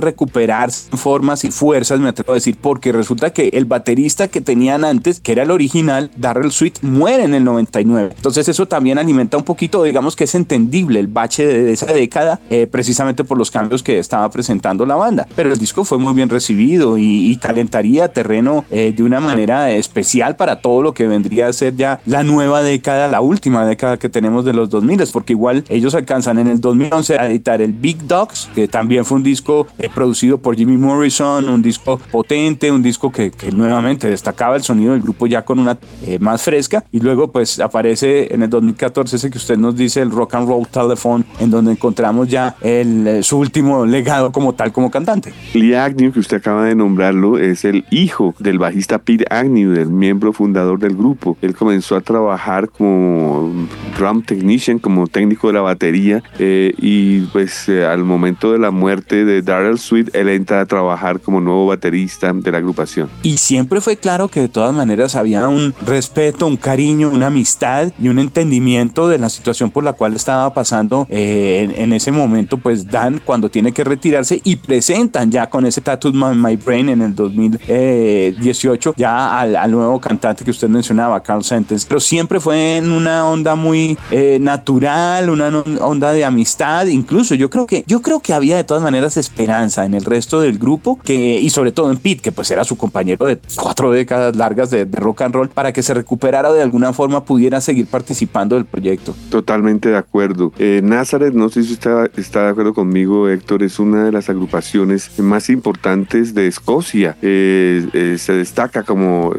formas 0.93 1.43
y 1.43 1.51
fuerzas, 1.51 1.99
me 1.99 2.09
atrevo 2.09 2.31
a 2.31 2.35
decir, 2.35 2.57
porque 2.59 2.91
resulta 2.91 3.31
que 3.31 3.49
el 3.53 3.65
baterista 3.65 4.27
que 4.27 4.41
tenían 4.41 4.85
antes, 4.85 5.19
que 5.19 5.31
era 5.31 5.43
el 5.43 5.51
original, 5.51 6.11
Darrell 6.15 6.51
Sweet, 6.51 6.81
muere 6.81 7.23
en 7.23 7.33
el 7.33 7.43
99. 7.43 8.13
Entonces 8.15 8.47
eso 8.47 8.67
también 8.67 8.97
alimenta 8.97 9.37
un 9.37 9.43
poquito, 9.43 9.83
digamos 9.83 10.15
que 10.15 10.25
es 10.25 10.35
entendible 10.35 10.99
el 10.99 11.07
bache 11.07 11.45
de 11.45 11.73
esa 11.73 11.87
década, 11.87 12.39
eh, 12.49 12.67
precisamente 12.67 13.23
por 13.23 13.37
los 13.37 13.51
cambios 13.51 13.83
que 13.83 13.99
estaba 13.99 14.29
presentando 14.29 14.85
la 14.85 14.95
banda. 14.95 15.27
Pero 15.35 15.51
el 15.51 15.59
disco 15.59 15.83
fue 15.83 15.97
muy 15.97 16.13
bien 16.13 16.29
recibido 16.29 16.97
y, 16.97 17.31
y 17.31 17.37
calentaría 17.37 18.07
terreno 18.07 18.65
eh, 18.71 18.93
de 18.95 19.03
una 19.03 19.19
manera 19.19 19.71
especial 19.71 20.35
para 20.35 20.61
todo 20.61 20.81
lo 20.81 20.93
que 20.93 21.07
vendría 21.07 21.47
a 21.47 21.53
ser 21.53 21.75
ya 21.75 21.99
la 22.05 22.23
nueva 22.23 22.61
década, 22.61 23.07
la 23.07 23.21
última 23.21 23.65
década 23.65 23.97
que 23.97 24.09
tenemos 24.09 24.45
de 24.45 24.53
los 24.53 24.69
2000, 24.69 25.03
porque 25.13 25.33
igual 25.33 25.63
ellos 25.69 25.95
alcanzan 25.95 26.39
en 26.39 26.47
el 26.47 26.59
2011 26.59 27.17
a 27.19 27.27
editar 27.27 27.61
el 27.61 27.73
Big 27.73 28.07
Dogs, 28.07 28.49
que 28.55 28.67
también 28.67 29.05
fue 29.05 29.17
un 29.17 29.23
disco 29.23 29.67
eh, 29.77 29.89
producido 29.93 30.37
por 30.37 30.55
Jimmy 30.55 30.66
Jimmy 30.67 30.79
Morrison, 30.79 31.47
un 31.47 31.61
disco 31.61 31.97
potente, 32.11 32.69
un 32.69 32.83
disco 32.83 33.09
que, 33.09 33.31
nuevamente 33.53 34.09
destacaba 34.09 34.57
el 34.57 34.63
sonido 34.63 34.91
del 34.91 35.01
grupo 35.01 35.25
ya 35.25 35.45
con 35.45 35.59
una 35.59 35.77
eh, 36.05 36.19
más 36.19 36.41
fresca. 36.41 36.83
Y 36.91 36.99
luego 36.99 37.31
pues 37.31 37.61
aparece 37.61 38.33
en 38.33 38.43
el 38.43 38.49
2014 38.49 39.15
ese 39.15 39.31
que 39.31 39.37
usted 39.37 39.57
nos 39.57 39.77
dice, 39.77 40.01
el 40.01 40.11
Rock 40.11 40.35
and 40.35 40.49
Roll 40.49 40.67
Telephone, 40.67 41.23
en 41.39 41.51
donde 41.51 41.71
encontramos 41.71 42.27
ya 42.27 42.57
el, 42.59 43.07
eh, 43.07 43.23
su 43.23 43.37
último 43.37 43.85
legado 43.85 44.33
como 44.33 44.55
tal, 44.55 44.73
como 44.73 44.91
cantante. 44.91 45.31
Lee 45.53 45.73
Agnew, 45.73 46.11
que 46.11 46.19
usted 46.19 46.37
acaba 46.37 46.65
de 46.65 46.75
nombrarlo, 46.75 47.37
es 47.37 47.63
el 47.63 47.85
hijo 47.89 48.35
del 48.39 48.59
bajista 48.59 48.97
Pete 48.97 49.25
Agnew, 49.29 49.71
del 49.71 49.87
miembro 49.87 50.33
fundador 50.33 50.79
del 50.79 50.97
grupo. 50.97 51.37
Él 51.41 51.55
comenzó 51.55 51.95
a 51.95 52.01
trabajar 52.01 52.67
como 52.67 53.53
drum 53.97 54.21
technician, 54.21 54.79
como 54.79 55.07
técnico 55.07 55.47
de 55.47 55.53
la 55.53 55.61
batería, 55.61 56.21
eh, 56.39 56.73
y 56.77 57.21
pues 57.27 57.69
al 57.69 58.03
momento 58.03 58.51
de 58.51 58.59
la 58.59 58.71
muerte 58.71 59.23
de 59.23 59.41
Darrell 59.41 59.79
Sweet, 59.79 60.13
él 60.13 60.27
entra 60.27 60.56
a 60.57 60.65
trabajar 60.65 61.19
como 61.19 61.41
nuevo 61.41 61.67
baterista 61.67 62.31
de 62.33 62.51
la 62.51 62.57
agrupación. 62.57 63.09
Y 63.23 63.37
siempre 63.37 63.81
fue 63.81 63.97
claro 63.97 64.27
que 64.27 64.41
de 64.41 64.49
todas 64.49 64.73
maneras 64.73 65.15
había 65.15 65.47
un 65.47 65.73
respeto, 65.85 66.47
un 66.47 66.57
cariño, 66.57 67.09
una 67.09 67.27
amistad 67.27 67.91
y 67.99 68.09
un 68.09 68.19
entendimiento 68.19 69.07
de 69.07 69.17
la 69.17 69.29
situación 69.29 69.71
por 69.71 69.83
la 69.83 69.93
cual 69.93 70.15
estaba 70.15 70.53
pasando 70.53 71.07
eh, 71.09 71.73
en, 71.75 71.93
ese 71.93 72.11
momento, 72.11 72.57
pues 72.57 72.87
Dan 72.87 73.21
cuando 73.23 73.49
tiene 73.49 73.71
que 73.71 73.83
retirarse 73.83 74.41
y 74.43 74.55
presentan 74.57 75.31
ya 75.31 75.49
con 75.49 75.65
ese 75.65 75.81
Tattoo 75.81 76.11
My, 76.13 76.55
Brain 76.55 76.89
en 76.89 77.01
el 77.01 77.15
2018 77.15 78.93
ya 78.97 79.39
al, 79.39 79.71
nuevo 79.71 79.99
cantante 79.99 80.43
que 80.43 80.51
usted 80.51 80.69
mencionaba, 80.69 81.21
Carl 81.21 81.43
Sentence, 81.43 81.85
pero 81.87 81.99
siempre 81.99 82.39
fue 82.39 82.77
en 82.77 82.91
una 82.91 83.27
onda 83.27 83.55
muy 83.55 83.97
eh, 84.11 84.37
natural, 84.39 85.29
una 85.29 85.47
onda 85.81 86.13
de 86.13 86.25
amistad, 86.25 86.87
incluso 86.87 87.35
yo 87.35 87.49
creo 87.49 87.65
que 87.65 87.83
yo 87.87 88.01
creo 88.01 88.19
que 88.19 88.33
había 88.33 88.57
de 88.57 88.63
todas 88.63 88.83
maneras 88.83 89.17
esperanza 89.17 89.85
en 89.85 89.93
el 89.93 90.05
resto 90.05 90.39
del 90.47 90.57
grupo 90.57 90.99
que 91.03 91.39
y 91.39 91.49
sobre 91.49 91.71
todo 91.71 91.91
en 91.91 91.97
Pete, 91.97 92.21
que 92.21 92.31
pues 92.31 92.49
era 92.51 92.63
su 92.63 92.77
compañero 92.77 93.25
de 93.25 93.39
cuatro 93.55 93.91
décadas 93.91 94.35
largas 94.35 94.69
de, 94.69 94.85
rock 94.85 95.21
and 95.21 95.35
roll, 95.35 95.49
para 95.49 95.71
que 95.71 95.83
se 95.83 95.93
recuperara 95.93 96.51
de 96.51 96.61
alguna 96.61 96.93
forma, 96.93 97.23
pudiera 97.23 97.61
seguir 97.61 97.87
participando 97.87 98.55
del 98.55 98.65
proyecto. 98.65 99.15
Totalmente 99.29 99.89
de 99.89 99.97
acuerdo. 99.97 100.51
Eh, 100.57 100.81
no 100.83 101.49
sé 101.49 101.63
si 101.63 101.73
usted 101.73 102.11
está 102.17 102.43
de 102.43 102.49
acuerdo 102.49 102.73
conmigo, 102.73 103.29
Héctor, 103.29 103.63
es 103.63 103.79
una 103.79 104.05
de 104.05 104.11
las 104.11 104.29
agrupaciones 104.29 105.19
más 105.19 105.49
importantes 105.49 106.33
de 106.33 106.47
Escocia. 106.47 107.17
Eh, 107.21 107.87
eh, 107.93 108.15
se 108.17 108.33
destaca 108.33 108.83
como 108.83 109.33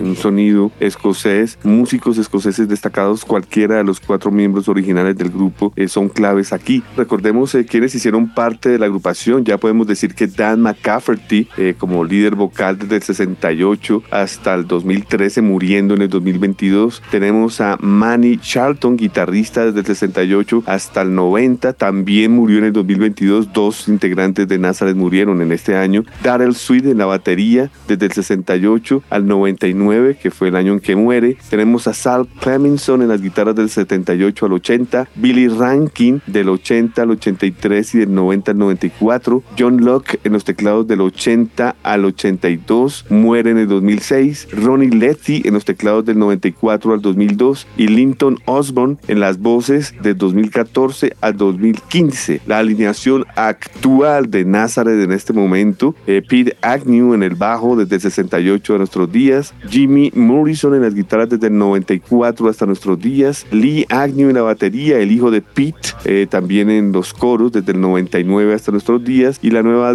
un 0.00 0.16
sonido 0.16 0.70
escocés, 0.80 1.58
músicos 1.64 2.18
escoceses 2.18 2.68
destacados, 2.68 3.24
cualquiera 3.24 3.76
de 3.76 3.84
los 3.84 4.00
cuatro 4.00 4.30
miembros 4.30 4.68
originales 4.68 5.16
del 5.16 5.30
grupo 5.30 5.72
son 5.88 6.08
claves 6.08 6.52
aquí. 6.52 6.82
Recordemos 6.96 7.56
quienes 7.68 7.94
hicieron 7.94 8.32
parte 8.32 8.68
de 8.68 8.78
la 8.78 8.86
agrupación, 8.86 9.44
ya 9.44 9.58
podemos 9.58 9.86
decir 9.86 10.14
que 10.14 10.26
Dan 10.26 10.43
McCafferty 10.56 11.48
como 11.78 12.04
líder 12.04 12.34
vocal 12.34 12.78
desde 12.78 12.96
el 12.96 13.02
68 13.02 14.02
hasta 14.10 14.54
el 14.54 14.66
2013, 14.66 15.42
muriendo 15.42 15.94
en 15.94 16.02
el 16.02 16.08
2022. 16.08 17.02
Tenemos 17.10 17.60
a 17.60 17.76
Manny 17.80 18.38
Charlton, 18.38 18.96
guitarrista 18.96 19.66
desde 19.66 19.80
el 19.80 19.86
68 19.86 20.64
hasta 20.66 21.02
el 21.02 21.14
90, 21.14 21.72
también 21.72 22.32
murió 22.32 22.58
en 22.58 22.64
el 22.64 22.72
2022. 22.72 23.52
Dos 23.52 23.88
integrantes 23.88 24.48
de 24.48 24.58
Nazareth 24.58 24.96
murieron 24.96 25.42
en 25.42 25.52
este 25.52 25.76
año. 25.76 26.04
Darrell 26.22 26.54
Sweet 26.54 26.86
en 26.86 26.98
la 26.98 27.06
batería 27.06 27.70
desde 27.88 28.06
el 28.06 28.12
68 28.12 29.02
al 29.10 29.26
99, 29.26 30.18
que 30.20 30.30
fue 30.30 30.48
el 30.48 30.56
año 30.56 30.72
en 30.72 30.80
que 30.80 30.96
muere. 30.96 31.36
Tenemos 31.50 31.86
a 31.86 31.94
Sal 31.94 32.28
Cleminson 32.40 33.02
en 33.02 33.08
las 33.08 33.22
guitarras 33.22 33.54
del 33.54 33.70
78 33.70 34.46
al 34.46 34.52
80, 34.52 35.08
Billy 35.14 35.48
Rankin 35.48 36.22
del 36.26 36.48
80 36.48 37.02
al 37.02 37.10
83 37.10 37.94
y 37.94 37.98
del 37.98 38.14
90 38.14 38.52
al 38.52 38.58
94, 38.58 39.42
John 39.58 39.84
Locke 39.84 40.20
en 40.24 40.33
los 40.34 40.44
teclados 40.44 40.86
del 40.86 41.00
80 41.00 41.76
al 41.82 42.04
82, 42.04 43.06
muere 43.08 43.50
en 43.50 43.58
el 43.58 43.68
2006, 43.68 44.48
Ronnie 44.52 44.90
Letty 44.90 45.42
en 45.44 45.54
los 45.54 45.64
teclados 45.64 46.04
del 46.04 46.18
94 46.18 46.92
al 46.92 47.00
2002 47.00 47.66
y 47.76 47.88
Linton 47.88 48.38
Osborne 48.44 48.96
en 49.08 49.20
las 49.20 49.38
voces 49.38 49.94
del 50.02 50.18
2014 50.18 51.16
al 51.20 51.36
2015. 51.36 52.42
La 52.46 52.58
alineación 52.58 53.24
actual 53.36 54.30
de 54.30 54.44
Nazareth 54.44 55.02
en 55.02 55.12
este 55.12 55.32
momento, 55.32 55.94
eh, 56.06 56.22
Pete 56.26 56.56
Agnew 56.60 57.14
en 57.14 57.22
el 57.22 57.34
bajo 57.34 57.76
desde 57.76 57.96
el 57.96 58.02
68 58.02 58.74
a 58.74 58.78
nuestros 58.78 59.10
días, 59.10 59.54
Jimmy 59.68 60.12
Morrison 60.14 60.74
en 60.74 60.82
las 60.82 60.94
guitarras 60.94 61.30
desde 61.30 61.46
el 61.46 61.58
94 61.58 62.48
hasta 62.48 62.66
nuestros 62.66 62.98
días, 63.00 63.46
Lee 63.50 63.86
Agnew 63.88 64.28
en 64.28 64.36
la 64.36 64.42
batería, 64.42 64.98
el 64.98 65.12
hijo 65.12 65.30
de 65.30 65.40
Pete, 65.40 65.90
eh, 66.04 66.26
también 66.28 66.70
en 66.70 66.92
los 66.92 67.14
coros 67.14 67.52
desde 67.52 67.72
el 67.72 67.80
99 67.80 68.54
hasta 68.54 68.72
nuestros 68.72 69.04
días 69.04 69.38
y 69.42 69.50
la 69.50 69.62
nueva 69.62 69.94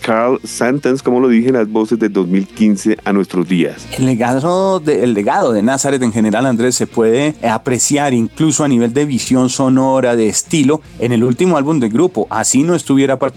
Carl 0.00 0.40
Santans, 0.44 1.02
como 1.02 1.20
lo 1.20 1.28
dije, 1.28 1.52
las 1.52 1.68
voces 1.68 1.98
del 1.98 2.12
2015 2.12 2.98
a 3.04 3.12
nuestros 3.12 3.48
días. 3.48 3.86
El 3.98 4.06
legado, 4.06 4.80
de, 4.80 5.06
legado 5.06 5.52
de 5.52 5.62
Nazareth 5.62 6.02
en 6.02 6.12
general, 6.12 6.46
Andrés, 6.46 6.74
se 6.74 6.86
puede 6.86 7.34
apreciar 7.46 8.14
incluso 8.14 8.64
a 8.64 8.68
nivel 8.68 8.92
de 8.94 9.04
visión 9.04 9.50
sonora, 9.50 10.16
de 10.16 10.28
estilo, 10.28 10.80
en 10.98 11.12
el 11.12 11.22
último 11.22 11.56
álbum 11.56 11.80
del 11.80 11.90
grupo. 11.90 12.26
Así 12.30 12.62
no 12.62 12.74
estuviera 12.74 13.18
para 13.18 13.34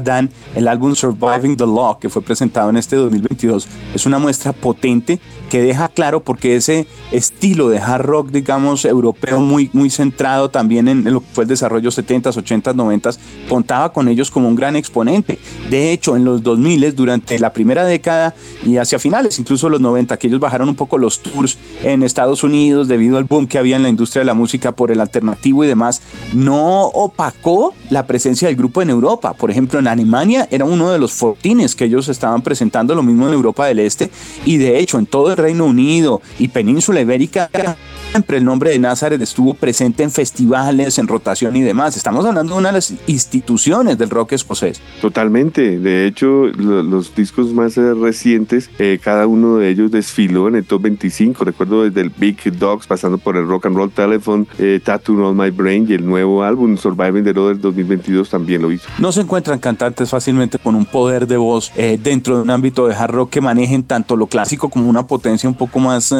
Dan, 0.00 0.30
el 0.54 0.68
álbum 0.68 0.94
Surviving 0.94 1.56
the 1.56 1.66
Law, 1.66 1.98
que 1.98 2.08
fue 2.08 2.22
presentado 2.22 2.70
en 2.70 2.76
este 2.76 2.96
2022, 2.96 3.68
es 3.94 4.06
una 4.06 4.18
muestra 4.18 4.52
potente 4.52 5.20
que 5.50 5.62
deja 5.62 5.88
claro 5.88 6.20
porque 6.20 6.56
ese 6.56 6.86
estilo 7.12 7.68
de 7.68 7.78
hard 7.78 8.04
rock, 8.04 8.30
digamos, 8.30 8.84
europeo 8.84 9.40
muy, 9.40 9.70
muy 9.72 9.90
centrado 9.90 10.50
también 10.50 10.88
en, 10.88 11.04
lo 11.04 11.20
que 11.20 11.26
fue 11.32 11.44
el 11.44 11.48
desarrollo 11.48 11.90
70s, 11.90 12.34
80s, 12.34 12.74
90s, 12.74 13.18
contaba 13.48 13.92
con 13.92 14.08
ellos 14.08 14.30
como 14.30 14.48
un 14.48 14.56
gran 14.56 14.76
exponente. 14.76 15.38
De 15.70 15.92
hecho, 15.92 16.16
en 16.16 16.24
los 16.24 16.42
2000, 16.42 16.94
durante 16.94 17.38
la 17.38 17.52
primera 17.52 17.84
década 17.84 18.34
y 18.64 18.76
hacia 18.76 18.98
finales, 18.98 19.38
incluso 19.38 19.68
los 19.68 19.80
90, 19.80 20.16
que 20.16 20.26
ellos 20.26 20.40
bajaron 20.40 20.68
un 20.68 20.74
poco 20.74 20.98
los 20.98 21.20
tours 21.20 21.58
en 21.82 22.02
Estados 22.02 22.42
Unidos 22.42 22.88
debido 22.88 23.18
al 23.18 23.24
boom 23.24 23.46
que 23.46 23.58
había 23.58 23.76
en 23.76 23.82
la 23.82 23.88
industria 23.88 24.20
de 24.20 24.26
la 24.26 24.34
música 24.34 24.72
por 24.72 24.90
el 24.90 25.00
alternativo 25.00 25.64
y 25.64 25.68
demás, 25.68 26.02
no 26.32 26.86
opacó 26.86 27.74
la 27.90 28.06
presencia 28.06 28.48
del 28.48 28.56
grupo 28.56 28.82
en 28.82 28.90
Europa. 28.90 29.34
Por 29.34 29.50
ejemplo, 29.50 29.78
en 29.78 29.86
Alemania 29.86 30.48
era 30.50 30.64
uno 30.64 30.90
de 30.90 30.98
los 30.98 31.12
fortines 31.12 31.74
que 31.74 31.84
ellos 31.84 32.08
estaban 32.08 32.42
presentando, 32.42 32.94
lo 32.94 33.02
mismo 33.02 33.26
en 33.28 33.34
Europa 33.34 33.66
del 33.66 33.78
Este, 33.78 34.10
y 34.44 34.56
de 34.56 34.78
hecho 34.78 34.98
en 34.98 35.06
todo 35.06 35.35
Reino 35.36 35.66
Unido 35.66 36.20
y 36.38 36.48
Península 36.48 37.00
Ibérica 37.00 37.50
siempre 38.10 38.38
el 38.38 38.44
nombre 38.44 38.70
de 38.70 38.78
Nazareth 38.78 39.20
estuvo 39.20 39.54
presente 39.54 40.02
en 40.02 40.10
festivales, 40.10 40.98
en 40.98 41.06
rotación 41.06 41.54
y 41.56 41.62
demás. 41.62 41.96
Estamos 41.96 42.24
hablando 42.24 42.54
de 42.54 42.60
una 42.60 42.68
de 42.70 42.74
las 42.74 42.94
instituciones 43.06 43.98
del 43.98 44.08
rock 44.08 44.32
escocés. 44.32 44.80
Totalmente. 45.00 45.78
De 45.78 46.06
hecho, 46.06 46.46
los 46.46 47.14
discos 47.14 47.52
más 47.52 47.76
eh, 47.76 47.92
recientes, 47.94 48.70
eh, 48.78 48.98
cada 49.02 49.26
uno 49.26 49.56
de 49.56 49.68
ellos 49.68 49.90
desfiló 49.90 50.48
en 50.48 50.56
el 50.56 50.64
top 50.64 50.82
25. 50.82 51.44
Recuerdo 51.44 51.84
desde 51.84 52.00
el 52.00 52.10
Big 52.10 52.42
Dogs, 52.58 52.86
pasando 52.86 53.18
por 53.18 53.36
el 53.36 53.46
Rock 53.46 53.66
and 53.66 53.76
Roll 53.76 53.90
Telephone, 53.90 54.46
eh, 54.58 54.80
Tattoo 54.82 55.22
on 55.22 55.36
My 55.36 55.50
Brain 55.50 55.86
y 55.88 55.94
el 55.94 56.06
nuevo 56.06 56.42
álbum 56.42 56.76
Surviving 56.78 57.24
the 57.24 57.32
Road 57.32 57.48
del 57.48 57.60
2022 57.60 58.30
también 58.30 58.62
lo 58.62 58.72
hizo. 58.72 58.88
No 58.98 59.12
se 59.12 59.20
encuentran 59.20 59.58
cantantes 59.58 60.08
fácilmente 60.08 60.58
con 60.58 60.74
un 60.74 60.86
poder 60.86 61.26
de 61.26 61.36
voz 61.36 61.70
dentro 62.02 62.36
de 62.36 62.42
un 62.42 62.50
ámbito 62.50 62.86
de 62.86 62.94
hard 62.94 63.12
rock 63.12 63.30
que 63.30 63.40
manejen 63.40 63.82
tanto 63.82 64.16
lo 64.16 64.26
clásico 64.26 64.70
como 64.70 64.88
una 64.88 65.06
potencia 65.06 65.25
un 65.46 65.54
poco 65.54 65.78
más, 65.78 66.14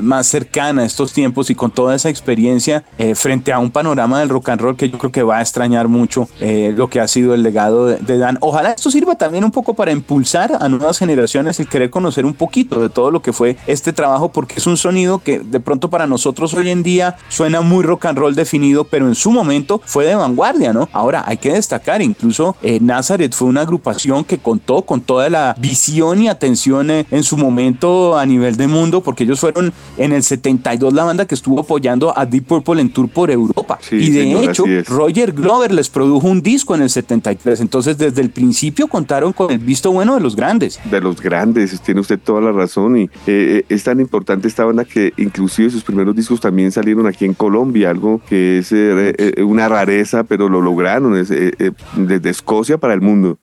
más 0.00 0.26
cercana 0.26 0.82
a 0.82 0.84
estos 0.84 1.12
tiempos 1.12 1.50
y 1.50 1.54
con 1.54 1.70
toda 1.70 1.94
esa 1.94 2.08
experiencia 2.08 2.84
eh, 2.98 3.14
frente 3.14 3.52
a 3.52 3.58
un 3.58 3.70
panorama 3.70 4.20
del 4.20 4.28
rock 4.28 4.50
and 4.50 4.60
roll 4.60 4.76
que 4.76 4.88
yo 4.88 4.98
creo 4.98 5.12
que 5.12 5.22
va 5.22 5.38
a 5.38 5.42
extrañar 5.42 5.88
mucho 5.88 6.28
eh, 6.40 6.72
lo 6.76 6.88
que 6.88 7.00
ha 7.00 7.08
sido 7.08 7.34
el 7.34 7.42
legado 7.42 7.86
de, 7.86 8.18
Dan. 8.18 8.38
Ojalá 8.40 8.72
esto 8.72 8.90
sirva 8.90 9.16
también 9.16 9.44
un 9.44 9.50
poco 9.50 9.74
para 9.74 9.90
impulsar 9.90 10.56
a 10.60 10.68
nuevas 10.68 10.98
generaciones 10.98 11.58
el 11.58 11.68
querer 11.68 11.90
conocer 11.90 12.24
un 12.24 12.34
poquito 12.34 12.80
de 12.80 12.88
todo 12.88 13.10
lo 13.10 13.20
que 13.20 13.32
fue 13.32 13.56
este 13.66 13.92
trabajo 13.92 14.30
porque 14.30 14.54
es 14.58 14.66
un 14.66 14.76
sonido 14.76 15.18
que 15.18 15.40
de 15.40 15.60
pronto 15.60 15.90
para 15.90 16.06
nosotros 16.06 16.54
hoy 16.54 16.70
en 16.70 16.82
día 16.82 17.16
suena 17.28 17.60
muy 17.60 17.82
rock 17.82 18.06
and 18.06 18.18
roll 18.18 18.34
definido, 18.34 18.84
pero 18.84 19.08
en 19.08 19.14
su 19.14 19.30
momento 19.30 19.80
fue 19.84 20.06
de 20.06 20.14
vanguardia, 20.14 20.72
¿no? 20.72 20.88
Ahora 20.92 21.24
hay 21.26 21.36
que 21.36 21.52
destacar, 21.52 22.02
incluso 22.02 22.56
eh, 22.62 22.78
Nazareth 22.80 23.34
fue 23.34 23.48
una 23.48 23.62
agrupación 23.62 24.24
que 24.24 24.38
contó 24.38 24.82
con 24.82 25.00
toda 25.00 25.28
la 25.28 25.56
visión 25.58 26.22
y 26.22 26.28
atención 26.28 26.90
en 26.90 27.22
su 27.22 27.36
momento 27.36 28.13
a 28.18 28.26
nivel 28.26 28.56
de 28.56 28.66
mundo 28.66 29.02
porque 29.02 29.24
ellos 29.24 29.40
fueron 29.40 29.72
en 29.96 30.12
el 30.12 30.22
72 30.22 30.92
la 30.92 31.04
banda 31.04 31.26
que 31.26 31.34
estuvo 31.34 31.60
apoyando 31.60 32.16
a 32.16 32.26
Deep 32.26 32.46
Purple 32.46 32.80
en 32.80 32.90
tour 32.90 33.08
por 33.08 33.30
Europa. 33.30 33.78
y 33.90 34.10
de 34.10 34.44
hecho, 34.44 34.64
Roger 34.88 35.32
Glover 35.32 35.72
les 35.72 35.88
produjo 35.88 36.28
un 36.28 36.42
disco 36.42 36.74
en 36.74 36.82
el 36.82 36.90
73. 36.90 37.60
Entonces, 37.60 37.98
desde 37.98 38.20
el 38.20 38.30
principio 38.30 38.88
contaron 38.88 39.32
con 39.32 39.50
el 39.50 39.58
visto 39.58 39.92
bueno 39.92 40.14
de 40.14 40.20
los 40.20 40.36
grandes. 40.36 40.80
De 40.90 41.00
los 41.00 41.20
grandes, 41.20 41.80
tiene 41.80 42.00
usted 42.00 42.18
toda 42.18 42.40
la 42.40 42.52
razón. 42.52 42.96
Y 42.96 43.04
eh, 43.04 43.08
eh, 43.26 43.64
es 43.68 43.84
tan 43.84 44.00
importante 44.00 44.48
esta 44.48 44.64
banda 44.64 44.84
que 44.84 45.12
inclusive 45.16 45.70
sus 45.70 45.84
primeros 45.84 46.14
discos 46.14 46.40
también 46.40 46.72
salieron 46.72 47.06
aquí 47.06 47.24
en 47.24 47.34
Colombia, 47.34 47.90
algo 47.90 48.20
que 48.28 48.58
es 48.58 48.72
eh, 48.72 49.34
una 49.44 49.68
rareza, 49.68 50.24
pero 50.24 50.48
lo 50.48 50.60
lograron 50.60 51.14
desde 51.14 52.30
Escocia 52.30 52.78
para 52.78 52.94
el 52.94 53.00
mundo. 53.00 53.38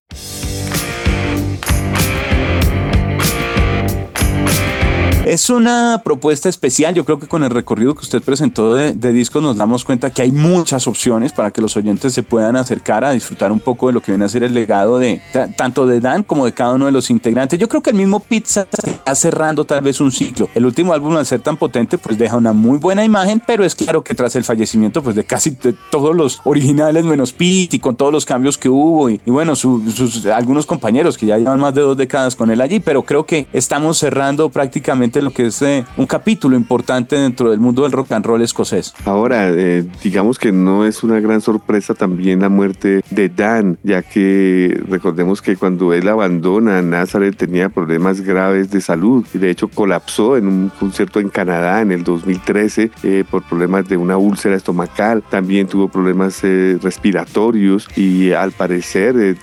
Es 5.31 5.49
una 5.49 6.01
propuesta 6.03 6.49
especial. 6.49 6.93
Yo 6.93 7.05
creo 7.05 7.17
que 7.17 7.25
con 7.25 7.45
el 7.45 7.51
recorrido 7.51 7.95
que 7.95 8.01
usted 8.01 8.21
presentó 8.21 8.73
de, 8.73 9.13
discos 9.13 9.41
nos 9.41 9.55
damos 9.55 9.85
cuenta 9.85 10.09
que 10.09 10.23
hay 10.23 10.31
muchas 10.33 10.87
opciones 10.87 11.31
para 11.31 11.51
que 11.51 11.61
los 11.61 11.77
oyentes 11.77 12.13
se 12.13 12.21
puedan 12.21 12.57
acercar 12.57 13.05
a 13.05 13.11
disfrutar 13.11 13.49
un 13.53 13.61
poco 13.61 13.87
de 13.87 13.93
lo 13.93 14.01
que 14.01 14.11
viene 14.11 14.25
a 14.25 14.27
ser 14.27 14.43
el 14.43 14.53
legado 14.53 14.99
de 14.99 15.21
tanto 15.55 15.87
de 15.87 16.01
Dan 16.01 16.23
como 16.23 16.43
de 16.43 16.51
cada 16.51 16.73
uno 16.73 16.85
de 16.85 16.91
los 16.91 17.09
integrantes. 17.09 17.57
Yo 17.57 17.69
creo 17.69 17.81
que 17.81 17.91
el 17.91 17.95
mismo 17.95 18.19
Pizza 18.19 18.67
está 18.69 19.15
cerrando 19.15 19.63
tal 19.63 19.81
vez 19.81 20.01
un 20.01 20.11
ciclo. 20.11 20.49
El 20.53 20.65
último 20.65 20.91
álbum 20.91 21.15
al 21.15 21.25
ser 21.25 21.39
tan 21.39 21.55
potente 21.55 21.97
pues 21.97 22.17
deja 22.17 22.35
una 22.35 22.51
muy 22.51 22.77
buena 22.77 23.05
imagen, 23.05 23.41
pero 23.47 23.63
es 23.63 23.73
claro 23.73 24.03
que 24.03 24.13
tras 24.13 24.35
el 24.35 24.43
fallecimiento 24.43 25.01
pues 25.01 25.15
de 25.15 25.23
casi 25.23 25.57
todos 25.91 26.13
los 26.13 26.41
originales 26.43 27.05
menos 27.05 27.31
Pete 27.31 27.77
y 27.77 27.79
con 27.79 27.95
todos 27.95 28.11
los 28.11 28.25
cambios 28.25 28.57
que 28.57 28.67
hubo 28.67 29.09
y, 29.09 29.21
bueno, 29.27 29.55
sus 29.55 30.25
algunos 30.25 30.65
compañeros 30.65 31.17
que 31.17 31.27
ya 31.27 31.37
llevan 31.37 31.61
más 31.61 31.73
de 31.73 31.79
dos 31.79 31.95
décadas 31.95 32.35
con 32.35 32.51
él 32.51 32.59
allí, 32.59 32.81
pero 32.81 33.03
creo 33.03 33.25
que 33.25 33.47
estamos 33.53 33.97
cerrando 33.97 34.49
prácticamente 34.49 35.20
lo 35.21 35.31
que 35.31 35.47
es 35.47 35.61
eh, 35.61 35.85
un 35.97 36.05
capítulo 36.05 36.55
importante 36.55 37.15
dentro 37.15 37.51
del 37.51 37.59
mundo 37.59 37.83
del 37.83 37.91
rock 37.91 38.11
and 38.11 38.25
roll 38.25 38.41
escocés. 38.41 38.93
Ahora, 39.05 39.49
eh, 39.49 39.85
digamos 40.03 40.39
que 40.39 40.51
no 40.51 40.85
es 40.85 41.03
una 41.03 41.19
gran 41.19 41.41
sorpresa 41.41 41.93
también 41.93 42.41
la 42.41 42.49
muerte 42.49 43.03
de 43.09 43.29
Dan, 43.29 43.77
ya 43.83 44.01
que 44.01 44.81
recordemos 44.87 45.41
que 45.41 45.55
cuando 45.55 45.93
él 45.93 46.07
abandona 46.07 46.81
Nazareth 46.81 47.37
tenía 47.37 47.69
problemas 47.69 48.21
graves 48.21 48.71
de 48.71 48.81
salud 48.81 49.25
y 49.33 49.37
de 49.37 49.49
hecho 49.49 49.67
colapsó 49.67 50.37
en 50.37 50.47
un 50.47 50.71
concierto 50.79 51.19
en 51.19 51.29
Canadá 51.29 51.81
en 51.81 51.91
el 51.91 52.03
2013 52.03 52.91
eh, 53.03 53.23
por 53.29 53.43
problemas 53.43 53.87
de 53.87 53.97
una 53.97 54.17
úlcera 54.17 54.55
estomacal, 54.55 55.23
también 55.29 55.67
tuvo 55.67 55.87
problemas 55.87 56.41
respiratorios 56.81 57.87
y 57.95 58.31
al 58.31 58.51
parecer 58.51 59.37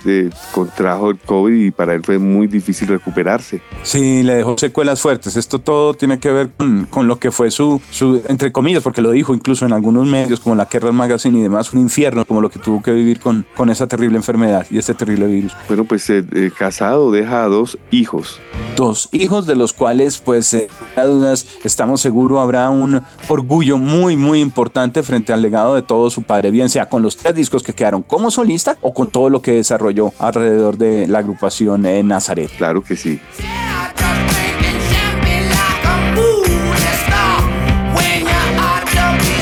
contrajo 0.51 1.11
el 1.11 1.17
COVID 1.17 1.65
y 1.65 1.71
para 1.71 1.93
él 1.93 2.01
fue 2.03 2.17
muy 2.17 2.47
difícil 2.47 2.87
recuperarse. 2.87 3.61
Sí, 3.83 4.23
le 4.23 4.35
dejó 4.35 4.57
secuelas 4.57 5.01
fuertes. 5.01 5.35
Esto 5.35 5.58
todo 5.59 5.93
tiene 5.93 6.19
que 6.19 6.31
ver 6.31 6.49
con, 6.51 6.85
con 6.85 7.07
lo 7.07 7.19
que 7.19 7.31
fue 7.31 7.51
su, 7.51 7.81
su, 7.91 8.21
entre 8.27 8.51
comillas, 8.51 8.83
porque 8.83 9.01
lo 9.01 9.11
dijo 9.11 9.33
incluso 9.33 9.65
en 9.65 9.73
algunos 9.73 10.07
medios 10.07 10.39
como 10.39 10.55
la 10.55 10.67
Kerrang 10.67 10.95
Magazine 10.95 11.39
y 11.39 11.41
demás, 11.41 11.73
un 11.73 11.79
infierno 11.79 12.25
como 12.25 12.41
lo 12.41 12.49
que 12.49 12.59
tuvo 12.59 12.81
que 12.81 12.91
vivir 12.91 13.19
con, 13.19 13.45
con 13.55 13.69
esa 13.69 13.87
terrible 13.87 14.17
enfermedad 14.17 14.65
y 14.69 14.77
este 14.77 14.93
terrible 14.93 15.27
virus. 15.27 15.53
Bueno, 15.67 15.85
pues 15.85 16.09
eh, 16.09 16.23
eh, 16.33 16.51
casado 16.57 17.11
deja 17.11 17.45
dos 17.45 17.77
hijos. 17.91 18.39
Dos 18.75 19.09
hijos 19.11 19.45
de 19.45 19.55
los 19.55 19.73
cuales, 19.73 20.19
pues, 20.19 20.53
eh, 20.53 20.69
dudas, 20.95 21.45
estamos 21.63 22.01
seguros 22.01 22.39
habrá 22.39 22.69
un 22.69 23.01
orgullo 23.27 23.77
muy, 23.77 24.15
muy 24.15 24.39
importante 24.39 25.03
frente 25.03 25.33
al 25.33 25.41
legado 25.41 25.75
de 25.75 25.81
todo 25.81 26.09
su 26.09 26.23
padre, 26.23 26.51
bien 26.51 26.69
sea 26.69 26.87
con 26.87 27.01
los 27.01 27.17
tres 27.17 27.35
discos 27.35 27.63
que 27.63 27.73
quedaron 27.73 28.03
como 28.03 28.31
solista 28.31 28.77
o 28.81 28.93
con 28.93 29.07
todo 29.07 29.29
lo 29.29 29.41
que 29.41 29.53
desarrolló 29.53 30.13
alrededor 30.19 30.77
de 30.77 31.07
la 31.07 31.19
agrupación 31.19 31.85
en 31.85 32.07
Nazaret. 32.07 32.49
Claro 32.57 32.83
que 32.83 32.95
sí. 32.95 33.19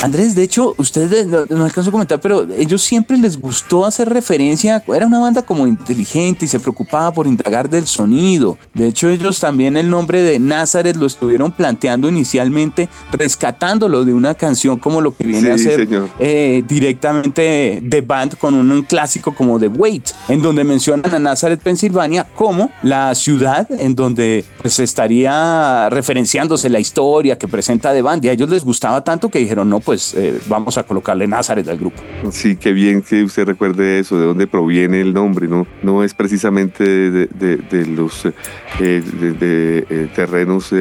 Andrés, 0.08 0.36
de 0.36 0.44
hecho, 0.44 0.74
ustedes 0.78 1.28
no, 1.28 1.66
alcanzó 1.66 1.90
a 1.90 1.92
comentar, 1.92 2.22
pero 2.22 2.48
ellos 2.58 2.82
siempre 2.82 3.18
les 3.18 3.38
gustó 3.38 3.86
hacer 3.86 4.08
referencia, 4.08 4.82
era 4.88 5.06
una 5.06 5.20
banda 5.20 5.42
como 5.42 5.68
inteligente 5.68 6.46
y 6.46 6.48
se 6.48 6.62
preocupaba 6.62 7.12
por 7.12 7.28
indagar 7.28 7.70
del 7.70 7.86
sonido. 7.88 8.58
De 8.74 8.88
hecho, 8.88 9.10
ellos 9.10 9.38
también 9.42 9.76
el 9.76 9.90
nombre 9.90 10.22
de 10.22 10.40
Nazareth 10.40 10.96
lo 10.96 11.08
estuvieron 11.08 11.52
planteando 11.52 12.08
inicialmente, 12.08 12.88
rescatándolo 13.12 14.06
de 14.06 14.14
una 14.14 14.34
canción 14.34 14.80
como 14.80 15.02
lo 15.02 15.14
que 15.14 15.26
viene 15.26 15.52
a 15.52 15.58
ser 15.58 15.86
eh, 16.20 16.64
directamente 16.66 17.82
de 17.84 18.02
band 18.02 18.38
con 18.38 18.54
un, 18.54 18.84
clásico 18.84 19.36
como 19.36 19.60
The 19.60 19.68
Wait, 19.68 20.12
en 20.30 20.42
donde 20.42 20.64
mencionan 20.64 21.14
a 21.14 21.20
Nazareth, 21.20 21.60
Pensilvania, 21.60 22.26
como 22.34 22.72
la 22.82 23.14
ciudad 23.14 23.68
en 23.70 23.94
donde 23.94 24.46
pues 24.62 24.80
estaría 24.80 25.90
referenciándose 25.90 26.70
la 26.70 26.80
historia 26.80 27.38
que 27.38 27.50
presenta 27.50 27.92
The 27.92 28.02
Band. 28.02 28.24
Y 28.24 28.30
a 28.30 28.32
ellos 28.32 28.50
les 28.50 28.64
gustaba 28.64 29.04
tanto 29.04 29.28
que 29.28 29.40
dijeron, 29.40 29.70
no, 29.70 29.82
pues 29.82 29.97
eh, 30.16 30.40
vamos 30.48 30.78
a 30.78 30.84
colocarle 30.84 31.28
Nazaret 31.28 31.68
al 31.68 31.78
grupo. 31.78 32.02
Sí, 32.32 32.56
qué 32.56 32.72
bien 32.74 33.02
que 33.02 33.24
usted 33.24 33.46
recuerde 33.46 34.00
eso, 34.00 34.20
de 34.20 34.26
dónde 34.26 34.48
proviene 34.48 35.02
el 35.02 35.14
nombre, 35.14 35.48
¿no? 35.48 35.68
No 35.82 36.04
es 36.04 36.14
precisamente 36.14 36.84
de, 36.84 37.86
los 37.88 38.26
eh, 38.26 38.32
de, 38.80 39.86
eh, 39.90 40.10
terrenos, 40.16 40.74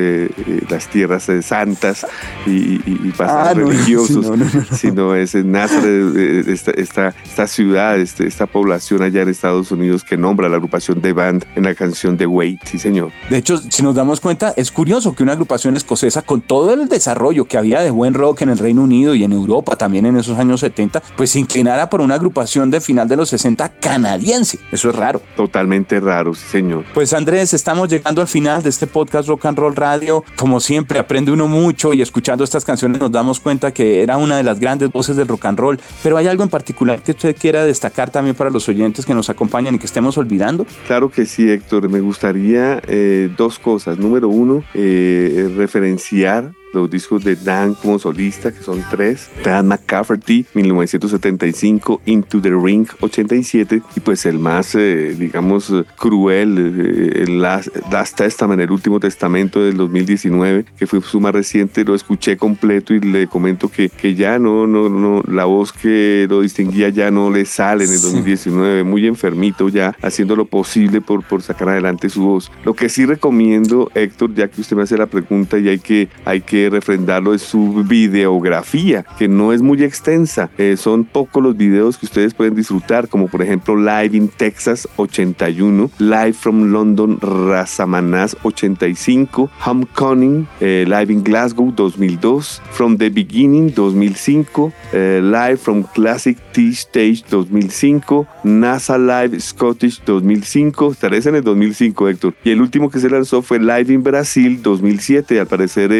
las 0.68 0.88
tierras 0.88 1.30
santas 1.42 2.06
y, 2.46 2.76
y, 2.90 3.12
ah, 3.18 3.52
religiosos, 3.56 4.26
sino 4.72 5.14
es 5.14 5.34
Nazaret, 5.34 6.46
esta, 6.48 6.70
esta, 6.72 7.14
esta 7.24 7.46
ciudad, 7.46 7.98
este, 7.98 8.26
esta 8.26 8.46
población 8.46 9.02
allá 9.02 9.22
en 9.22 9.28
Estados 9.28 9.70
Unidos 9.70 10.04
que 10.04 10.16
nombra 10.16 10.48
la 10.48 10.56
agrupación 10.56 11.00
de 11.00 11.12
band 11.12 11.44
en 11.54 11.64
la 11.64 11.74
canción 11.74 12.16
The 12.16 12.26
Wait, 12.26 12.60
sí 12.64 12.78
señor. 12.78 13.10
De 13.30 13.38
hecho, 13.38 13.58
si 13.58 13.82
nos 13.82 13.94
damos 13.94 14.20
cuenta, 14.20 14.52
es 14.56 14.70
curioso 14.70 15.14
que 15.14 15.22
una 15.22 15.32
agrupación 15.32 15.76
escocesa 15.76 16.22
con 16.22 16.40
todo 16.40 16.74
el 16.74 16.88
desarrollo 16.88 17.46
que 17.46 17.58
había 17.58 17.80
de 17.80 17.90
buen 17.90 18.14
rock 18.14 18.42
en 18.42 18.50
el 18.50 18.58
Reino 18.58 18.82
Unido, 18.82 18.95
y 18.96 19.24
en 19.24 19.32
Europa 19.32 19.76
también 19.76 20.06
en 20.06 20.16
esos 20.16 20.38
años 20.38 20.60
70, 20.60 21.02
pues 21.16 21.30
se 21.30 21.38
inclinara 21.38 21.90
por 21.90 22.00
una 22.00 22.14
agrupación 22.14 22.70
de 22.70 22.80
final 22.80 23.08
de 23.08 23.16
los 23.16 23.28
60 23.28 23.68
canadiense. 23.80 24.58
Eso 24.72 24.90
es 24.90 24.96
raro. 24.96 25.20
Totalmente 25.36 26.00
raro, 26.00 26.34
sí, 26.34 26.44
señor. 26.50 26.84
Pues 26.94 27.12
Andrés, 27.12 27.54
estamos 27.54 27.88
llegando 27.88 28.20
al 28.20 28.28
final 28.28 28.62
de 28.62 28.70
este 28.70 28.86
podcast 28.86 29.28
Rock 29.28 29.46
and 29.46 29.58
Roll 29.58 29.76
Radio. 29.76 30.24
Como 30.36 30.60
siempre, 30.60 30.98
aprende 30.98 31.32
uno 31.32 31.48
mucho 31.48 31.92
y 31.92 32.02
escuchando 32.02 32.44
estas 32.44 32.64
canciones 32.64 33.00
nos 33.00 33.12
damos 33.12 33.40
cuenta 33.40 33.72
que 33.72 34.02
era 34.02 34.16
una 34.16 34.36
de 34.36 34.42
las 34.42 34.58
grandes 34.60 34.90
voces 34.90 35.16
del 35.16 35.28
rock 35.28 35.46
and 35.46 35.58
roll. 35.58 35.80
Pero 36.02 36.16
hay 36.16 36.26
algo 36.26 36.42
en 36.42 36.48
particular 36.48 37.02
que 37.02 37.12
usted 37.12 37.36
quiera 37.36 37.64
destacar 37.64 38.10
también 38.10 38.34
para 38.34 38.50
los 38.50 38.68
oyentes 38.68 39.04
que 39.04 39.14
nos 39.14 39.30
acompañan 39.30 39.74
y 39.74 39.78
que 39.78 39.86
estemos 39.86 40.16
olvidando. 40.18 40.66
Claro 40.86 41.10
que 41.10 41.26
sí, 41.26 41.50
Héctor. 41.50 41.88
Me 41.88 42.00
gustaría 42.00 42.80
eh, 42.86 43.30
dos 43.36 43.58
cosas. 43.58 43.98
Número 43.98 44.28
uno, 44.28 44.64
eh, 44.74 45.52
referenciar 45.56 46.52
los 46.72 46.90
discos 46.90 47.24
de 47.24 47.36
Dan 47.36 47.74
como 47.74 47.98
solista, 47.98 48.52
que 48.52 48.62
son 48.62 48.84
tres, 48.90 49.30
Dan 49.44 49.68
McCafferty, 49.68 50.46
1975, 50.54 52.02
Into 52.06 52.40
the 52.40 52.50
Ring, 52.50 52.86
87, 53.00 53.82
y 53.96 54.00
pues 54.00 54.26
el 54.26 54.38
más, 54.38 54.74
eh, 54.74 55.14
digamos, 55.18 55.72
cruel, 55.96 56.58
eh, 56.58 57.22
el 57.22 57.40
Last, 57.40 57.70
Testament, 58.16 58.60
el 58.60 58.70
último 58.70 59.00
testamento 59.00 59.62
del 59.62 59.76
2019, 59.76 60.64
que 60.78 60.86
fue 60.86 61.00
su 61.02 61.20
más 61.20 61.32
reciente, 61.32 61.84
lo 61.84 61.94
escuché 61.94 62.36
completo 62.36 62.94
y 62.94 63.00
le 63.00 63.26
comento 63.26 63.68
que, 63.68 63.88
que 63.88 64.14
ya 64.14 64.38
no, 64.38 64.66
no, 64.66 64.88
no, 64.88 65.22
la 65.26 65.44
voz 65.44 65.72
que 65.72 66.26
lo 66.28 66.40
distinguía 66.40 66.88
ya 66.88 67.10
no 67.10 67.30
le 67.30 67.44
sale 67.44 67.84
en 67.84 67.92
el 67.92 68.00
2019, 68.00 68.84
muy 68.84 69.06
enfermito 69.06 69.68
ya, 69.68 69.96
haciendo 70.02 70.36
lo 70.36 70.44
posible 70.44 71.00
por, 71.00 71.22
por 71.24 71.42
sacar 71.42 71.68
adelante 71.68 72.08
su 72.08 72.22
voz. 72.22 72.50
Lo 72.64 72.74
que 72.74 72.88
sí 72.88 73.06
recomiendo, 73.06 73.90
Héctor, 73.94 74.34
ya 74.34 74.48
que 74.48 74.60
usted 74.60 74.76
me 74.76 74.82
hace 74.82 74.96
la 74.96 75.06
pregunta 75.06 75.58
y 75.58 75.68
hay 75.68 75.78
que, 75.78 76.08
hay 76.24 76.40
que 76.40 76.55
refrendarlo 76.70 77.34
es 77.34 77.42
su 77.42 77.84
videografía, 77.86 79.04
que 79.18 79.28
no 79.28 79.52
es 79.52 79.62
muy 79.62 79.82
extensa. 79.82 80.50
Eh, 80.58 80.76
son 80.76 81.04
pocos 81.04 81.42
los 81.42 81.56
videos 81.56 81.98
que 81.98 82.06
ustedes 82.06 82.34
pueden 82.34 82.54
disfrutar, 82.54 83.08
como 83.08 83.28
por 83.28 83.42
ejemplo 83.42 83.76
Live 83.76 84.16
in 84.16 84.28
Texas 84.28 84.88
81, 84.96 85.90
Live 85.98 86.32
from 86.32 86.72
London 86.72 87.18
Razamanaz 87.20 88.36
85, 88.42 89.50
Homecoming, 89.64 90.46
eh, 90.60 90.84
Live 90.86 91.12
in 91.12 91.22
Glasgow 91.22 91.72
2002, 91.72 92.62
From 92.72 92.96
the 92.96 93.10
Beginning 93.10 93.72
2005, 93.72 94.72
eh, 94.92 95.20
Live 95.22 95.58
from 95.58 95.82
Classic 95.82 96.36
T-Stage 96.52 97.24
2005, 97.28 98.26
NASA 98.44 98.98
Live 98.98 99.40
Scottish 99.40 100.00
2005, 100.04 100.92
estaré 100.92 101.18
en 101.18 101.36
el 101.36 101.44
2005 101.44 102.08
Héctor, 102.08 102.34
y 102.44 102.50
el 102.50 102.60
último 102.60 102.90
que 102.90 103.00
se 103.00 103.10
lanzó 103.10 103.42
fue 103.42 103.58
Live 103.58 103.92
in 103.92 104.02
Brasil 104.02 104.60
2007, 104.62 105.40
al 105.40 105.46
parecer 105.46 105.92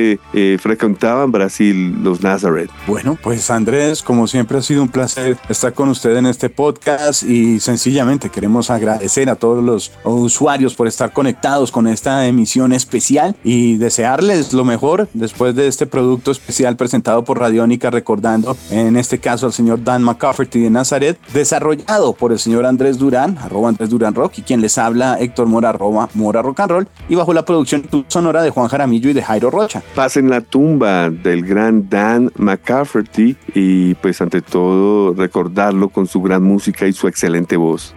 frecuentaban 0.60 1.32
Brasil 1.32 1.96
los 2.02 2.22
Nazareth. 2.22 2.70
Bueno, 2.86 3.18
pues 3.22 3.50
Andrés, 3.50 4.02
como 4.02 4.26
siempre 4.26 4.58
ha 4.58 4.62
sido 4.62 4.82
un 4.82 4.88
placer 4.88 5.36
estar 5.48 5.72
con 5.72 5.88
usted 5.88 6.16
en 6.16 6.26
este 6.26 6.48
podcast 6.48 7.22
y 7.22 7.60
sencillamente 7.60 8.30
queremos 8.30 8.70
agradecer 8.70 9.28
a 9.28 9.36
todos 9.36 9.62
los 9.62 9.92
usuarios 10.04 10.74
por 10.74 10.86
estar 10.86 11.12
conectados 11.12 11.70
con 11.70 11.86
esta 11.86 12.26
emisión 12.26 12.72
especial 12.72 13.36
y 13.44 13.76
desearles 13.76 14.52
lo 14.52 14.64
mejor 14.64 15.08
después 15.14 15.54
de 15.54 15.66
este 15.66 15.86
producto 15.86 16.30
especial 16.30 16.76
presentado 16.76 17.24
por 17.24 17.38
Radiónica, 17.38 17.90
recordando 17.90 18.56
en 18.70 18.96
este 18.96 19.18
caso 19.18 19.46
al 19.46 19.52
señor 19.52 19.82
Dan 19.82 20.02
McCafferty 20.02 20.60
de 20.60 20.70
Nazaret, 20.70 21.18
desarrollado 21.32 22.14
por 22.14 22.32
el 22.32 22.38
señor 22.38 22.66
Andrés 22.66 22.98
Durán, 22.98 23.38
arroba 23.38 23.68
Andrés 23.68 23.90
Durán 23.90 24.14
Rock, 24.14 24.38
y 24.38 24.42
quien 24.42 24.60
les 24.60 24.78
habla 24.78 25.18
Héctor 25.20 25.46
Mora, 25.46 25.70
arroba 25.70 26.08
Mora 26.14 26.42
Rock 26.42 26.60
and 26.60 26.70
Roll, 26.70 26.88
y 27.08 27.14
bajo 27.14 27.32
la 27.32 27.44
producción 27.44 27.86
sonora 28.08 28.42
de 28.42 28.50
Juan 28.50 28.68
Jaramillo 28.68 29.10
y 29.10 29.12
de 29.12 29.22
Jairo 29.22 29.50
Rocha. 29.50 29.82
Pasen 29.94 30.28
la 30.36 30.42
tumba 30.42 31.08
del 31.08 31.46
gran 31.46 31.88
Dan 31.88 32.30
McCafferty 32.36 33.36
y 33.54 33.94
pues 33.94 34.20
ante 34.20 34.42
todo 34.42 35.14
recordarlo 35.14 35.88
con 35.88 36.06
su 36.06 36.20
gran 36.20 36.42
música 36.42 36.86
y 36.86 36.92
su 36.92 37.08
excelente 37.08 37.56
voz. 37.56 37.94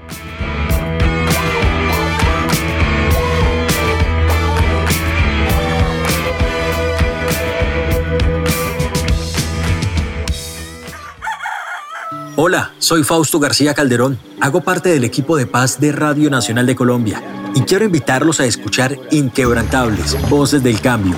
Hola, 12.38 12.72
soy 12.78 13.04
Fausto 13.04 13.38
García 13.38 13.74
Calderón. 13.74 14.18
Hago 14.40 14.62
parte 14.62 14.88
del 14.88 15.04
equipo 15.04 15.36
de 15.36 15.46
paz 15.46 15.82
de 15.82 15.92
Radio 15.92 16.30
Nacional 16.30 16.66
de 16.66 16.76
Colombia 16.78 17.22
y 17.54 17.64
quiero 17.64 17.84
invitarlos 17.84 18.40
a 18.40 18.46
escuchar 18.46 18.98
Inquebrantables, 19.12 20.16
Voces 20.30 20.64
del 20.64 20.80
Cambio 20.80 21.18